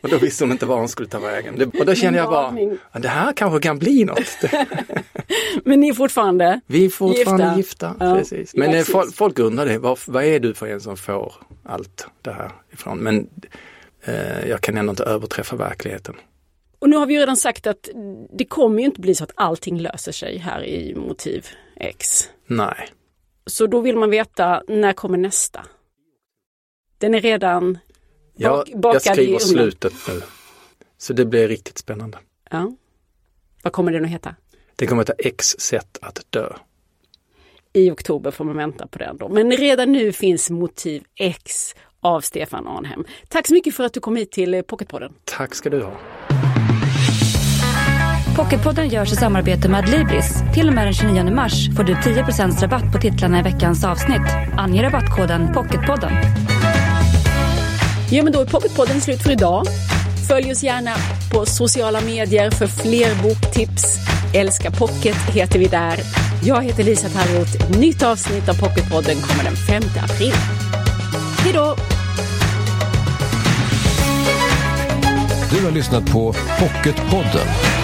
Och 0.00 0.08
då 0.08 0.18
visste 0.18 0.44
hon 0.44 0.52
inte 0.52 0.66
var 0.66 0.78
hon 0.78 0.88
skulle 0.88 1.08
ta 1.08 1.18
vägen. 1.18 1.72
och 1.78 1.86
då 1.86 1.94
kände 1.94 2.18
jag 2.18 2.30
bara, 2.30 2.54
det 2.92 3.08
här 3.08 3.32
kanske 3.32 3.60
kan 3.60 3.78
bli 3.78 4.04
något. 4.04 4.20
Men 5.64 5.80
ni 5.80 5.88
är 5.88 5.94
fortfarande 5.94 6.60
Vi 6.66 6.84
är 6.84 6.88
fortfarande 6.90 7.54
gifta. 7.56 7.56
gifta 7.56 7.94
ja. 8.00 8.16
precis. 8.16 8.54
Men 8.54 8.72
ja, 8.72 8.84
folk, 8.84 9.14
folk 9.14 9.38
undrar 9.38 9.66
det, 9.66 9.78
vad, 9.78 9.98
vad 10.06 10.24
är 10.24 10.40
du 10.40 10.54
för 10.54 10.66
en 10.66 10.80
som 10.80 10.96
får 10.96 11.34
allt 11.62 12.06
det 12.22 12.32
här 12.32 12.50
ifrån? 12.72 12.98
Men 12.98 13.28
eh, 14.04 14.48
jag 14.48 14.60
kan 14.60 14.76
ändå 14.76 14.90
inte 14.90 15.04
överträffa 15.04 15.56
verkligheten. 15.56 16.14
Och 16.78 16.88
nu 16.88 16.96
har 16.96 17.06
vi 17.06 17.14
ju 17.14 17.20
redan 17.20 17.36
sagt 17.36 17.66
att 17.66 17.88
det 18.38 18.44
kommer 18.44 18.78
ju 18.78 18.84
inte 18.84 19.00
bli 19.00 19.14
så 19.14 19.24
att 19.24 19.32
allting 19.34 19.80
löser 19.80 20.12
sig 20.12 20.38
här 20.38 20.64
i 20.64 20.94
motiv 20.94 21.46
X. 21.76 22.30
Nej. 22.46 22.88
Så 23.46 23.66
då 23.66 23.80
vill 23.80 23.96
man 23.96 24.10
veta, 24.10 24.62
när 24.68 24.92
kommer 24.92 25.18
nästa? 25.18 25.66
Den 26.98 27.14
är 27.14 27.20
redan 27.20 27.72
bak, 27.72 27.80
ja, 28.36 28.64
bakad 28.74 29.02
Jag 29.04 29.14
skriver 29.14 29.38
slutet 29.38 29.92
nu. 30.08 30.22
Så 30.98 31.12
det 31.12 31.24
blir 31.24 31.48
riktigt 31.48 31.78
spännande. 31.78 32.18
Ja. 32.50 32.72
Vad 33.62 33.72
kommer 33.72 33.92
den 33.92 34.04
att 34.04 34.10
heta? 34.10 34.34
Den 34.76 34.88
kommer 34.88 35.02
att 35.02 35.08
heta 35.08 35.28
X 35.28 35.46
sätt 35.58 35.98
att 36.00 36.26
dö. 36.30 36.52
I 37.72 37.90
oktober 37.90 38.30
får 38.30 38.44
man 38.44 38.56
vänta 38.56 38.86
på 38.86 38.98
den 38.98 39.16
då. 39.16 39.28
Men 39.28 39.52
redan 39.52 39.92
nu 39.92 40.12
finns 40.12 40.50
motiv 40.50 41.04
X 41.14 41.74
av 42.00 42.20
Stefan 42.20 42.66
Arnhem. 42.66 43.04
Tack 43.28 43.46
så 43.46 43.54
mycket 43.54 43.74
för 43.74 43.84
att 43.84 43.92
du 43.92 44.00
kom 44.00 44.16
hit 44.16 44.30
till 44.32 44.62
Pocketpodden. 44.62 45.12
Tack 45.24 45.54
ska 45.54 45.70
du 45.70 45.82
ha. 45.82 46.00
Pocketpodden 48.36 48.88
görs 48.88 49.12
i 49.12 49.16
samarbete 49.16 49.68
med 49.68 49.78
Adlibris. 49.78 50.42
Till 50.54 50.68
och 50.68 50.74
med 50.74 50.86
den 50.86 50.94
29 50.94 51.34
mars 51.34 51.68
får 51.76 51.84
du 51.84 51.96
10 52.02 52.22
rabatt 52.62 52.92
på 52.92 52.98
titlarna 52.98 53.40
i 53.40 53.42
veckans 53.42 53.84
avsnitt. 53.84 54.22
Ange 54.56 54.82
rabattkoden 54.82 55.52
Pocketpodden. 55.52 56.12
Ja, 58.10 58.22
men 58.22 58.32
då 58.32 58.40
är 58.40 58.46
Pocketpodden 58.46 59.00
slut 59.00 59.22
för 59.22 59.30
idag. 59.30 59.66
Följ 60.28 60.52
oss 60.52 60.62
gärna 60.62 60.90
på 61.32 61.46
sociala 61.46 62.00
medier 62.00 62.50
för 62.50 62.66
fler 62.66 63.22
boktips. 63.22 63.96
Älska 64.34 64.70
Pocket 64.70 65.16
heter 65.16 65.58
vi 65.58 65.66
där. 65.66 66.00
Jag 66.44 66.62
heter 66.62 66.84
Lisa 66.84 67.08
Tallroth. 67.08 67.78
Nytt 67.78 68.02
avsnitt 68.02 68.48
av 68.48 68.54
Pocketpodden 68.54 69.16
kommer 69.16 69.44
den 69.44 69.56
5 69.56 69.82
april. 70.04 70.34
Hej 71.38 71.52
då! 71.52 71.76
Du 75.50 75.64
har 75.64 75.72
lyssnat 75.72 76.12
på 76.12 76.34
Pocketpodden. 76.58 77.83